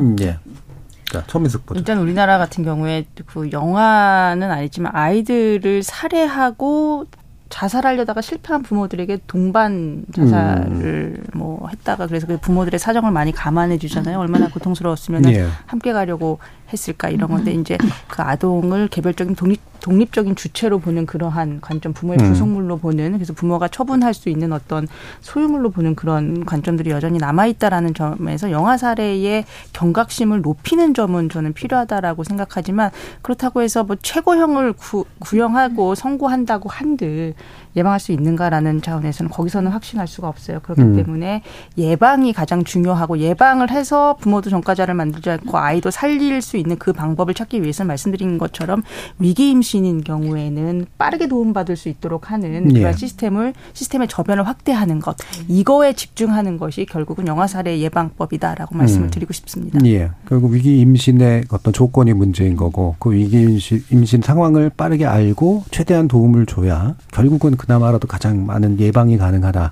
[1.09, 1.19] 음, 네.
[1.19, 1.79] 자, 서민숙 보죠.
[1.79, 7.05] 일단 우리나라 같은 경우에 그 영화는 아니지만 아이들을 살해하고
[7.49, 11.23] 자살하려다가 실패한 부모들에게 동반 자살을 음.
[11.33, 14.19] 뭐 했다가 그래서 그 부모들의 사정을 많이 감안해 주잖아요.
[14.19, 15.47] 얼마나 고통스러웠으면 예.
[15.65, 16.37] 함께 가려고
[16.71, 22.29] 했을까 이런 건데 이제 그 아동을 개별적인 독립 독립적인 주체로 보는 그러한 관점, 부모의 음.
[22.29, 24.87] 부속물로 보는 그래서 부모가 처분할 수 있는 어떤
[25.21, 32.23] 소유물로 보는 그런 관점들이 여전히 남아 있다라는 점에서 영아 사례의 경각심을 높이는 점은 저는 필요하다라고
[32.23, 37.33] 생각하지만 그렇다고 해서 뭐 최고형을 구, 구형하고 선고한다고 한들
[37.75, 40.59] 예방할 수 있는가라는 차원에서는 거기서는 확신할 수가 없어요.
[40.61, 40.95] 그렇기 음.
[40.95, 41.43] 때문에
[41.77, 47.33] 예방이 가장 중요하고 예방을 해서 부모도 전과자를 만들지 않고 아이도 살릴 수 있는 그 방법을
[47.33, 48.83] 찾기 위해서 말씀드린 것처럼
[49.19, 52.79] 위기 임 신인 경우에는 빠르게 도움받을 수 있도록 하는 예.
[52.79, 55.15] 그런 시스템을 시스템의 저변을 확대하는 것
[55.47, 59.11] 이거에 집중하는 것이 결국은 영아 살해 예방법이다라고 말씀을 음.
[59.11, 59.77] 드리고 싶습니다.
[59.85, 60.09] 예.
[60.27, 66.07] 결국 위기 임신의 어떤 조건이 문제인 거고 그 위기 임신, 임신 상황을 빠르게 알고 최대한
[66.07, 69.71] 도움을 줘야 결국은 그나마라도 가장 많은 예방이 가능하다.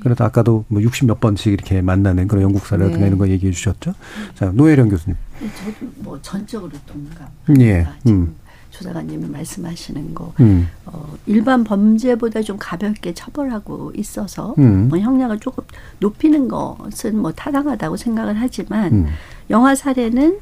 [0.00, 3.06] 그래도 아까도 뭐 60 몇 번씩 이렇게 만나는 그런 영국 사례라든가 네.
[3.06, 3.92] 이런 거 얘기해 주셨죠.
[4.34, 5.16] 자, 노혜령 교수님.
[5.40, 7.60] 네, 저도 뭐 전적으로 동감.
[7.60, 7.86] 예.
[8.06, 8.34] 음.
[8.76, 10.68] 조사관님이 말씀하시는 거, 음.
[10.84, 14.88] 어, 일반 범죄보다 좀 가볍게 처벌하고 있어서 음.
[14.88, 15.64] 뭐 형량을 조금
[15.98, 19.06] 높이는 것은 뭐 타당하다고 생각을 하지만 음.
[19.48, 20.38] 영화 사례는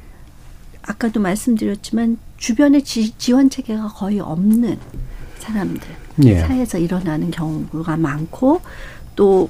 [0.83, 4.79] 아까도 말씀드렸지만 주변에 지, 지원 체계가 거의 없는
[5.39, 5.83] 사람들
[6.25, 6.41] 예.
[6.41, 8.61] 사회에서 일어나는 경우가 많고
[9.17, 9.49] 또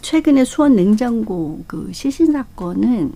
[0.00, 3.12] 최근에 수원 냉장고 그 시신 사건은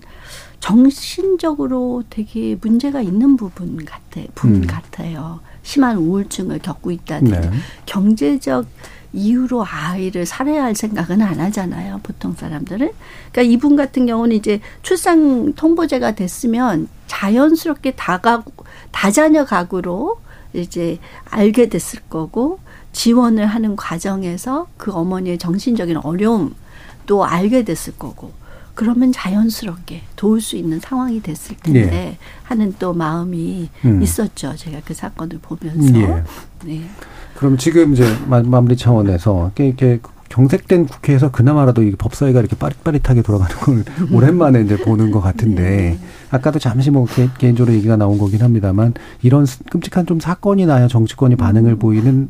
[0.59, 4.67] 정신적으로 되게 문제가 있는 부분 같아 부분 음.
[4.67, 5.39] 같아요.
[5.63, 7.51] 심한 우울증을 겪고 있다든지 네.
[7.85, 8.65] 경제적
[9.13, 11.99] 이유로 아이를 살해할 생각은 안 하잖아요.
[12.03, 12.89] 보통 사람들은.
[13.31, 18.43] 그러니까 이분 같은 경우는 이제 출산 통보제가 됐으면 자연스럽게 다가
[18.91, 20.19] 다자녀 가구로
[20.53, 22.59] 이제 알게 됐을 거고
[22.91, 28.31] 지원을 하는 과정에서 그 어머니의 정신적인 어려움도 알게 됐을 거고
[28.77, 32.17] 그러면 자연스럽게 도울 수 있는 상황이 됐을 텐데 네.
[32.43, 34.03] 하는 또 마음이 음.
[34.03, 34.55] 있었죠.
[34.55, 35.91] 제가 그 사건을 보면서.
[35.91, 36.23] 네.
[36.63, 36.81] 네.
[37.35, 39.99] 그럼 지금 이제 마무리 차원에서 이렇게
[40.29, 45.99] 경색된 국회에서 그나마라도 이 법사위가 이렇게 빠릿빠릿하게 돌아가는 걸 오랜만에 이제 보는 것 같은데 네.
[46.29, 51.35] 아까도 잠시 뭐 개, 인적으로 얘기가 나온 거긴 합니다만 이런 끔찍한 좀 사건이 나야 정치권이
[51.35, 51.79] 반응을 음.
[51.79, 52.29] 보이는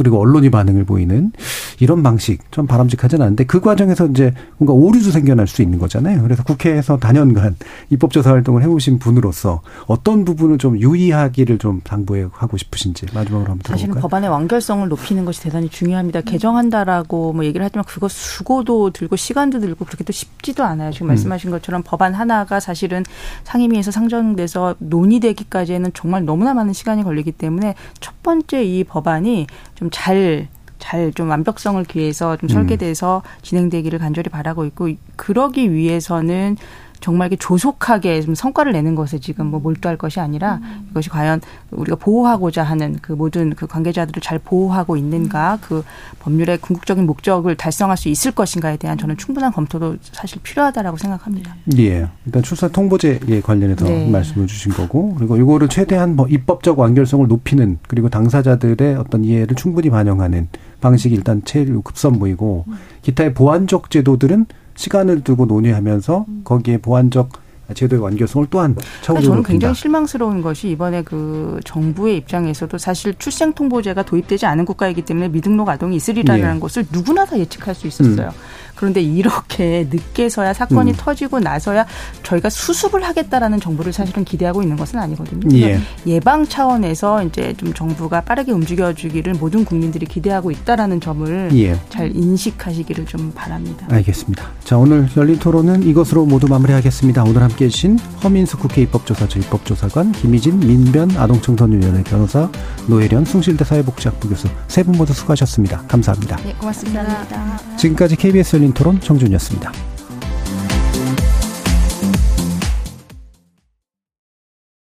[0.00, 1.30] 그리고 언론이 반응을 보이는
[1.78, 6.22] 이런 방식 좀 바람직하지는 않은데 그 과정에서 이제 뭔가 오류도 생겨날 수 있는 거잖아요.
[6.22, 7.54] 그래서 국회에서 단연간
[7.90, 13.96] 입법조사 활동을 해오신 분으로서 어떤 부분을 좀 유의하기를 좀 당부해 하고 싶으신지 마지막으로 한번 사실은
[13.96, 16.22] 법안의 완결성을 높이는 것이 대단히 중요합니다.
[16.22, 20.92] 개정한다라고 뭐 얘기를 하지만 그거 수고도 들고 시간도 들고 그렇게 또 쉽지도 않아요.
[20.92, 21.08] 지금 음.
[21.08, 23.04] 말씀하신 것처럼 법안 하나가 사실은
[23.44, 29.46] 상임위에서 상정돼서 논의되기까지에는 정말 너무나 많은 시간이 걸리기 때문에 첫 번째 이 법안이
[29.80, 30.48] 좀 잘
[30.80, 33.42] 잘 좀 완벽성을 기해서 좀 설계돼서 음.
[33.42, 36.56] 진행되기를 간절히 바라고 있고 그러기 위해서는
[37.00, 40.88] 정말 이게 조속하게 좀 성과를 내는 것에 지금 뭐 몰두할 것이 아니라 음.
[40.90, 41.40] 이것이 과연
[41.70, 45.58] 우리가 보호하고자 하는 그 모든 그 관계자들을 잘 보호하고 있는가 음.
[45.62, 45.84] 그
[46.20, 51.56] 법률의 궁극적인 목적을 달성할 수 있을 것인가에 대한 저는 충분한 검토도 사실 필요하다라고 생각합니다.
[51.78, 52.08] 예.
[52.26, 54.08] 일단 출산 통보제에 관련해서 네.
[54.10, 59.90] 말씀을 주신 거고 그리고 이거를 최대한 뭐 입법적 완결성을 높이는 그리고 당사자들의 어떤 이해를 충분히
[59.90, 60.48] 반영하는
[60.80, 62.74] 방식이 일단 제일 급선무이고 음.
[63.02, 64.46] 기타의 보완적 제도들은
[64.80, 66.40] 시간을 두고 논의하면서 음.
[66.42, 67.28] 거기에 보완적
[67.74, 74.02] 제도의 완결성을 또한 차후적으로 저는 굉장히 실망스러운 것이 이번에 그 정부의 입장에서도 사실 출생 통보제가
[74.02, 76.58] 도입되지 않은 국가이기 때문에 미등록 아동이 있으리라는 예.
[76.58, 78.28] 것을 누구나 다 예측할 수 있었어요.
[78.28, 78.69] 음.
[78.80, 80.96] 그런데 이렇게 늦게서야 사건이 음.
[80.96, 81.84] 터지고 나서야
[82.22, 85.54] 저희가 수습을 하겠다라는 정부를 사실은 기대하고 있는 것은 아니거든요.
[85.58, 85.78] 예.
[86.06, 91.78] 예방 차원에서 이제 좀 정부가 빠르게 움직여주기를 모든 국민들이 기대하고 있다라는 점을 예.
[91.90, 93.86] 잘 인식하시기를 좀 바랍니다.
[93.90, 94.44] 알겠습니다.
[94.64, 97.22] 자 오늘 열린 토론은 이것으로 모두 마무리하겠습니다.
[97.24, 102.50] 오늘 함께해 주신 허민수 국회 입법조사처 입법조사관 김희진 민변 아동청소년위원회 변호사
[102.86, 105.82] 노혜련 숭실대 사회복지학부 교수 세 분 모두 수고하셨습니다.
[105.86, 106.36] 감사합니다.
[106.36, 107.04] 네 고맙습니다.
[107.04, 107.76] 감사합니다.
[107.76, 109.72] 지금까지 KBS 토론 정준이었습니다.